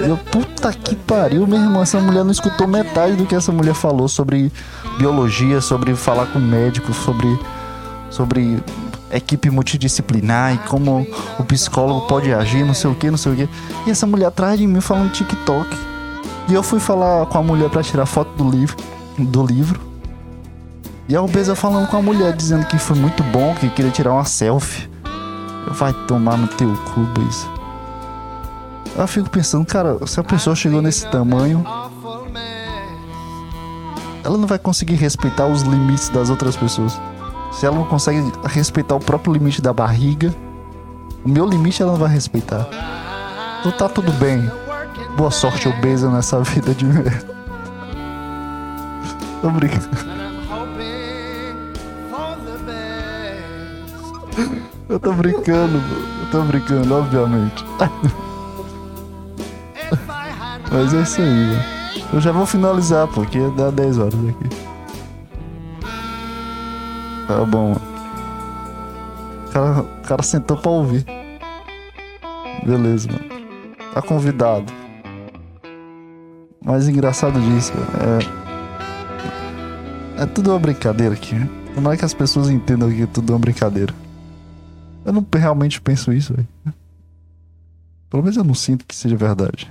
Eu, 0.06 0.16
puta 0.16 0.72
que 0.72 0.94
pariu, 0.94 1.46
meu 1.46 1.58
irmão. 1.58 1.82
Essa 1.82 2.00
mulher 2.00 2.24
não 2.24 2.30
escutou 2.30 2.66
metade 2.66 3.16
do 3.16 3.26
que 3.26 3.34
essa 3.34 3.52
mulher 3.52 3.74
falou 3.74 4.08
sobre 4.08 4.52
biologia, 4.98 5.60
sobre 5.60 5.94
falar 5.94 6.26
com 6.26 6.38
médico, 6.38 6.92
sobre, 6.92 7.38
sobre 8.10 8.62
equipe 9.10 9.50
multidisciplinar 9.50 10.54
e 10.54 10.58
como 10.68 11.06
o 11.38 11.44
psicólogo 11.44 12.06
pode 12.06 12.32
agir, 12.32 12.64
não 12.64 12.74
sei 12.74 12.90
o 12.90 12.94
que, 12.94 13.10
não 13.10 13.18
sei 13.18 13.32
o 13.32 13.36
que. 13.36 13.48
E 13.86 13.90
essa 13.90 14.06
mulher 14.06 14.26
atrás 14.26 14.58
de 14.58 14.66
mim 14.66 14.80
falando 14.80 15.12
TikTok. 15.12 15.68
E 16.48 16.54
eu 16.54 16.62
fui 16.62 16.80
falar 16.80 17.26
com 17.26 17.38
a 17.38 17.42
mulher 17.42 17.68
pra 17.68 17.82
tirar 17.82 18.06
foto 18.06 18.30
do 18.42 18.50
livro, 18.50 18.76
do 19.18 19.44
livro. 19.44 19.80
E 21.08 21.16
a 21.16 21.22
obesa 21.22 21.54
falando 21.54 21.88
com 21.88 21.96
a 21.96 22.02
mulher, 22.02 22.34
dizendo 22.34 22.66
que 22.66 22.78
foi 22.78 22.96
muito 22.96 23.22
bom, 23.24 23.54
que 23.54 23.68
queria 23.70 23.90
tirar 23.90 24.12
uma 24.12 24.24
selfie. 24.24 24.88
Vai 25.70 25.92
tomar 26.06 26.36
no 26.36 26.46
teu 26.48 26.70
cu, 26.94 27.00
Brisa. 27.00 27.57
Eu 28.96 29.06
fico 29.06 29.30
pensando, 29.30 29.64
cara, 29.64 29.98
se 30.06 30.18
a 30.18 30.24
pessoa 30.24 30.56
chegou 30.56 30.82
nesse 30.82 31.06
tamanho, 31.06 31.64
ela 34.24 34.36
não 34.36 34.46
vai 34.46 34.58
conseguir 34.58 34.96
respeitar 34.96 35.46
os 35.46 35.62
limites 35.62 36.08
das 36.08 36.30
outras 36.30 36.56
pessoas. 36.56 37.00
Se 37.52 37.64
ela 37.64 37.76
não 37.76 37.84
consegue 37.84 38.32
respeitar 38.44 38.94
o 38.94 39.00
próprio 39.00 39.32
limite 39.32 39.62
da 39.62 39.72
barriga, 39.72 40.34
o 41.24 41.28
meu 41.28 41.46
limite 41.46 41.82
ela 41.82 41.92
não 41.92 41.98
vai 41.98 42.10
respeitar. 42.10 42.68
Então 43.60 43.72
tá 43.72 43.88
tudo 43.88 44.12
bem. 44.12 44.50
Boa 45.16 45.30
sorte 45.30 45.68
obesa 45.68 46.10
nessa 46.10 46.40
vida 46.44 46.74
de 46.74 46.84
merda. 46.84 47.38
Tô 49.40 49.50
brincando. 49.50 50.18
Eu 54.88 54.98
tô 54.98 55.12
brincando, 55.12 55.78
eu 56.20 56.30
tô 56.30 56.42
brincando, 56.42 56.94
obviamente. 56.94 57.64
Mas 60.70 60.94
é 60.94 61.02
isso 61.02 61.20
aí, 61.20 61.28
mano. 61.28 61.62
Eu 62.12 62.20
já 62.20 62.32
vou 62.32 62.46
finalizar, 62.46 63.08
porque 63.08 63.38
dá 63.56 63.70
10 63.70 63.98
horas 63.98 64.14
aqui. 64.14 64.48
Tá 67.26 67.44
bom. 67.44 67.72
O 69.46 69.50
cara, 69.52 69.82
o 69.82 70.02
cara 70.02 70.22
sentou 70.22 70.56
pra 70.56 70.70
ouvir. 70.70 71.04
Beleza, 72.64 73.08
mano. 73.10 73.24
Tá 73.94 74.02
convidado. 74.02 74.72
Mas 76.64 76.88
engraçado 76.88 77.40
disso, 77.40 77.72
é. 80.18 80.22
É 80.22 80.26
tudo 80.26 80.50
uma 80.50 80.58
brincadeira 80.58 81.14
aqui. 81.14 81.34
né? 81.34 81.48
Tomara 81.74 81.96
que 81.96 82.04
as 82.04 82.12
pessoas 82.12 82.50
entendam 82.50 82.90
que 82.90 83.02
é 83.02 83.06
tudo 83.06 83.32
uma 83.32 83.38
brincadeira. 83.38 83.94
Eu 85.04 85.12
não 85.12 85.24
realmente 85.32 85.80
penso 85.80 86.12
isso, 86.12 86.34
velho. 86.34 86.48
Pelo 88.10 88.22
menos 88.22 88.36
eu 88.36 88.44
não 88.44 88.54
sinto 88.54 88.84
que 88.84 88.94
seja 88.94 89.16
verdade. 89.16 89.70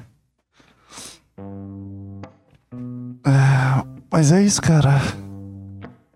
É, 3.28 3.84
mas 4.12 4.32
é 4.32 4.42
isso, 4.42 4.62
cara. 4.62 5.02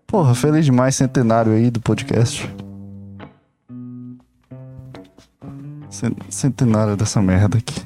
Porra, 0.06 0.34
feliz 0.34 0.64
demais 0.64 0.94
centenário 0.96 1.52
aí 1.52 1.70
do 1.70 1.80
podcast. 1.80 2.48
Cen- 5.90 6.16
Centenário 6.30 6.96
dessa 6.96 7.20
merda 7.20 7.58
aqui. 7.58 7.82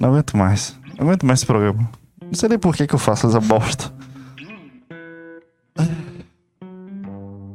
Não 0.00 0.10
aguento 0.10 0.36
mais. 0.36 0.76
Não 0.98 1.06
aguento 1.06 1.24
mais 1.24 1.38
esse 1.40 1.46
programa. 1.46 1.88
Não 2.22 2.34
sei 2.34 2.48
nem 2.48 2.58
por 2.58 2.74
que, 2.74 2.86
que 2.86 2.94
eu 2.94 2.98
faço 2.98 3.26
essa 3.28 3.40
bosta. 3.40 3.92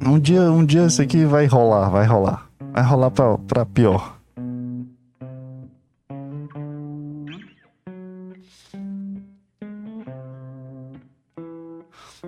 Um 0.06 0.20
dia, 0.20 0.42
um 0.52 0.66
dia 0.66 0.86
isso 0.88 1.02
aqui 1.02 1.26
vai 1.26 1.46
rolar, 1.46 1.90
vai 1.90 2.06
rolar. 2.06 2.46
Vai 2.74 2.84
rolar 2.84 3.12
pra, 3.12 3.38
pra 3.38 3.66
pior. 3.66 4.18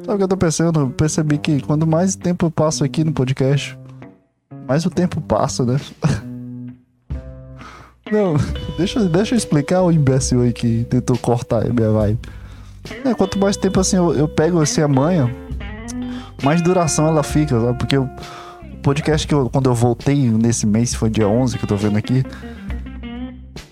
Sabe 0.05 0.13
o 0.15 0.17
que 0.17 0.23
eu 0.23 0.27
tô 0.27 0.37
pensando? 0.37 0.79
Eu 0.81 0.89
percebi 0.89 1.37
que 1.37 1.61
quando 1.61 1.87
mais 1.87 2.15
tempo 2.15 2.45
eu 2.45 2.51
passo 2.51 2.83
aqui 2.83 3.03
no 3.03 3.13
podcast, 3.13 3.77
mais 4.67 4.85
o 4.85 4.89
tempo 4.89 5.21
passa, 5.21 5.65
né? 5.65 5.79
Não, 8.11 8.35
deixa, 8.77 8.99
deixa 9.05 9.33
eu 9.33 9.37
explicar 9.37 9.81
o 9.81 9.91
imbecil 9.91 10.41
aí 10.41 10.51
que 10.53 10.83
tentou 10.89 11.17
cortar 11.17 11.65
a 11.65 11.73
minha 11.73 11.89
vibe. 11.89 12.19
É, 13.05 13.13
quanto 13.13 13.39
mais 13.39 13.55
tempo 13.55 13.79
assim 13.79 13.95
eu, 13.95 14.13
eu 14.13 14.27
pego 14.27 14.61
assim 14.61 14.81
a 14.81 14.87
manha, 14.89 15.33
mais 16.43 16.61
duração 16.61 17.07
ela 17.07 17.23
fica, 17.23 17.59
sabe? 17.59 17.77
Porque 17.79 17.97
o 17.97 18.09
podcast 18.83 19.25
que 19.25 19.33
eu, 19.33 19.49
quando 19.49 19.69
eu 19.69 19.73
voltei 19.73 20.29
nesse 20.29 20.67
mês, 20.67 20.93
foi 20.93 21.09
dia 21.09 21.27
11 21.29 21.57
que 21.57 21.63
eu 21.63 21.67
tô 21.69 21.77
vendo 21.77 21.97
aqui. 21.97 22.23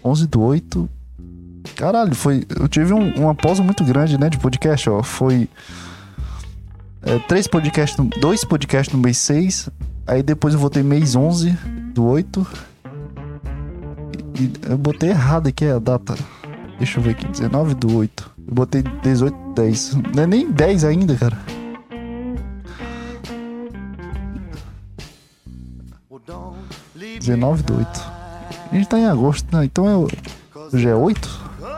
11 0.04 0.28
do 0.28 0.42
8. 0.42 0.90
Caralho, 1.76 2.16
foi. 2.16 2.46
Eu 2.58 2.68
tive 2.70 2.94
um- 2.94 3.14
uma 3.16 3.36
pausa 3.36 3.62
muito 3.62 3.84
grande, 3.84 4.18
né, 4.18 4.30
de 4.30 4.40
podcast, 4.40 4.90
ó. 4.90 5.04
Foi. 5.04 5.48
É, 7.04 7.20
três 7.20 7.48
podcasts, 7.48 7.98
dois 8.20 8.44
podcasts 8.44 8.94
no 8.94 9.02
mês 9.02 9.18
6. 9.18 9.70
Aí 10.08 10.22
depois 10.22 10.54
eu 10.54 10.60
voltei 10.60 10.84
mês 10.84 11.16
11 11.16 11.52
do 11.94 12.06
8. 12.06 12.48
E 14.40 14.52
eu 14.70 14.78
botei 14.78 15.10
errado 15.10 15.48
aqui 15.48 15.66
a 15.66 15.80
data. 15.80 16.16
Deixa 16.78 17.00
eu 17.00 17.04
ver 17.04 17.12
aqui, 17.12 17.28
19 17.28 17.76
do 17.76 17.98
8. 17.98 18.32
Eu 18.48 18.54
botei 18.54 18.82
18 18.82 19.36
do 19.36 19.54
10. 19.54 19.96
Não 20.16 20.24
é 20.24 20.28
nem 20.28 20.52
10 20.52 20.84
ainda, 20.84 21.16
cara. 21.16 21.38
19 27.20 27.64
do 27.64 27.78
8. 27.78 28.12
A 28.72 28.76
gente 28.76 28.88
tá 28.88 28.98
em 28.98 29.06
agosto, 29.06 29.56
né? 29.56 29.66
Então 29.66 29.88
é. 29.88 30.58
Hoje 30.74 30.88
é 30.88 30.96
8? 30.96 31.30
come 31.60 31.72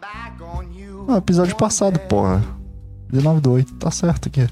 back 0.00 0.42
on 0.42 0.62
you. 0.72 1.04
Não, 1.06 1.16
episódio 1.16 1.54
passado, 1.56 1.98
porra. 2.00 2.42
19 3.12 3.40
do 3.40 3.52
8, 3.52 3.74
tá 3.74 3.90
certo 3.90 4.28
aqui. 4.28 4.48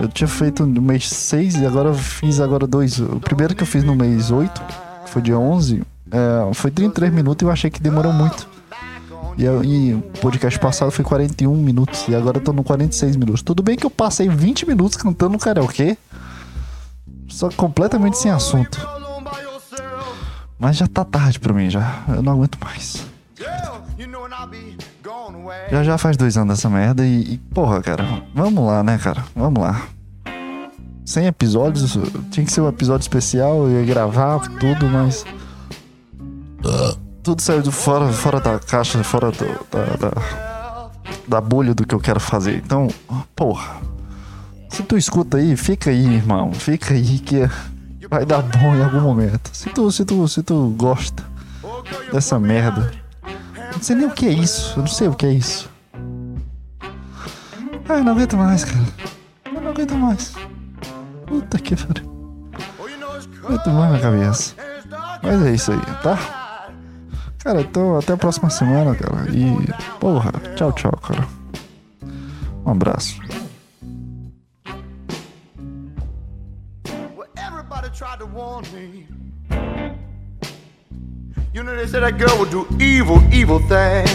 Eu 0.00 0.08
tinha 0.08 0.28
feito 0.28 0.64
no 0.64 0.80
mês 0.80 1.08
6 1.08 1.56
e 1.56 1.66
agora 1.66 1.88
eu 1.88 1.94
fiz 1.94 2.40
agora 2.40 2.66
dois. 2.66 2.98
O 2.98 3.20
primeiro 3.20 3.54
que 3.54 3.62
eu 3.62 3.66
fiz 3.66 3.82
no 3.82 3.94
mês 3.94 4.30
8, 4.30 4.62
que 5.04 5.10
foi 5.10 5.22
dia 5.22 5.38
11, 5.38 5.82
é, 6.10 6.54
foi 6.54 6.70
33 6.70 7.12
minutos 7.12 7.42
e 7.42 7.46
eu 7.46 7.50
achei 7.50 7.70
que 7.70 7.80
demorou 7.80 8.12
muito. 8.12 8.48
E, 9.38 9.94
o 9.94 10.02
podcast 10.20 10.58
passado 10.58 10.90
foi 10.90 11.04
41 11.04 11.54
minutos 11.54 12.06
e 12.08 12.14
agora 12.14 12.38
eu 12.38 12.42
tô 12.42 12.52
no 12.52 12.62
46 12.62 13.16
minutos. 13.16 13.42
Tudo 13.42 13.62
bem 13.62 13.76
que 13.76 13.86
eu 13.86 13.90
passei 13.90 14.28
20 14.28 14.66
minutos 14.68 14.98
cantando 14.98 15.32
no 15.32 15.38
karaokê, 15.38 15.96
só 17.28 17.48
completamente 17.50 18.18
sem 18.18 18.30
assunto. 18.30 18.86
Mas 20.58 20.76
já 20.76 20.86
tá 20.86 21.06
tarde 21.06 21.40
pra 21.40 21.54
mim, 21.54 21.70
já. 21.70 22.04
Eu 22.08 22.22
não 22.22 22.34
aguento 22.34 22.58
mais. 22.62 23.06
Yeah, 23.38 23.80
you 23.98 24.08
know, 24.08 24.28
Já 25.70 25.82
já 25.84 25.98
faz 25.98 26.16
dois 26.16 26.36
anos 26.36 26.56
dessa 26.56 26.68
merda 26.70 27.06
e, 27.06 27.34
e, 27.34 27.38
porra, 27.38 27.80
cara, 27.82 28.04
vamos 28.34 28.64
lá, 28.66 28.82
né, 28.82 28.98
cara? 28.98 29.24
Vamos 29.34 29.62
lá. 29.62 29.82
100 31.04 31.26
episódios, 31.26 31.98
tinha 32.30 32.46
que 32.46 32.52
ser 32.52 32.60
um 32.60 32.68
episódio 32.68 33.02
especial, 33.02 33.66
eu 33.68 33.80
ia 33.80 33.84
gravar 33.86 34.38
tudo, 34.58 34.86
mas. 34.86 35.24
Tudo 37.22 37.42
saiu 37.42 37.62
do 37.62 37.70
fora, 37.72 38.08
fora 38.12 38.40
da 38.40 38.58
caixa, 38.58 39.02
fora 39.04 39.30
do- 39.30 39.66
da, 39.70 39.84
da, 40.08 40.90
da 41.28 41.40
bolha 41.40 41.74
do 41.74 41.86
que 41.86 41.94
eu 41.94 42.00
quero 42.00 42.18
fazer. 42.20 42.56
Então, 42.64 42.88
porra. 43.36 43.76
Se 44.68 44.82
tu 44.84 44.96
escuta 44.96 45.36
aí, 45.38 45.56
fica 45.56 45.90
aí, 45.90 46.14
irmão. 46.14 46.52
Fica 46.52 46.94
aí 46.94 47.18
que 47.18 47.48
vai 48.08 48.24
dar 48.24 48.40
bom 48.42 48.74
em 48.74 48.82
algum 48.82 49.00
momento. 49.00 49.50
Se 49.52 49.68
tu, 49.70 49.90
se 49.90 50.04
tu, 50.04 50.26
se 50.28 50.42
tu 50.42 50.74
gosta 50.78 51.22
dessa 52.12 52.38
merda. 52.38 52.90
Eu 53.70 53.76
não 53.76 53.82
sei 53.82 53.96
nem 53.96 54.06
o 54.06 54.10
que 54.10 54.26
é 54.26 54.32
isso. 54.32 54.72
Eu 54.76 54.80
não 54.80 54.86
sei 54.88 55.08
o 55.08 55.14
que 55.14 55.26
é 55.26 55.32
isso. 55.32 55.70
Ai, 57.88 58.02
não 58.02 58.12
aguento 58.12 58.36
mais, 58.36 58.64
cara. 58.64 58.84
Eu 59.46 59.60
não 59.60 59.70
aguento 59.70 59.94
mais. 59.94 60.34
Puta 61.26 61.58
que 61.58 61.76
pariu. 61.76 62.10
Aguento 63.44 63.70
mais 63.70 63.92
na 63.92 64.00
cabeça. 64.00 64.54
Mas 65.22 65.46
é 65.46 65.54
isso 65.54 65.72
aí, 65.72 65.80
tá? 66.02 66.16
Cara, 67.42 67.60
então 67.62 67.98
até 67.98 68.12
a 68.12 68.16
próxima 68.16 68.50
semana, 68.50 68.94
cara. 68.94 69.28
E, 69.30 69.98
porra, 69.98 70.32
tchau, 70.56 70.72
tchau, 70.72 70.92
cara. 71.02 71.26
Um 72.66 72.72
abraço. 72.72 73.20
Everybody 77.36 77.90
tried 77.90 78.18
to 78.18 78.26
warn 78.26 78.66
me. 78.72 79.19
You 81.52 81.64
know, 81.64 81.74
they 81.74 81.88
said 81.88 82.04
that 82.04 82.16
girl 82.16 82.38
would 82.38 82.50
do 82.50 82.64
evil, 82.80 83.20
evil 83.34 83.58
things. 83.58 84.08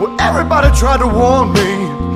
Well, 0.00 0.16
everybody 0.18 0.74
tried 0.74 1.00
to 1.00 1.06
warn 1.06 1.52
me. 1.52 2.13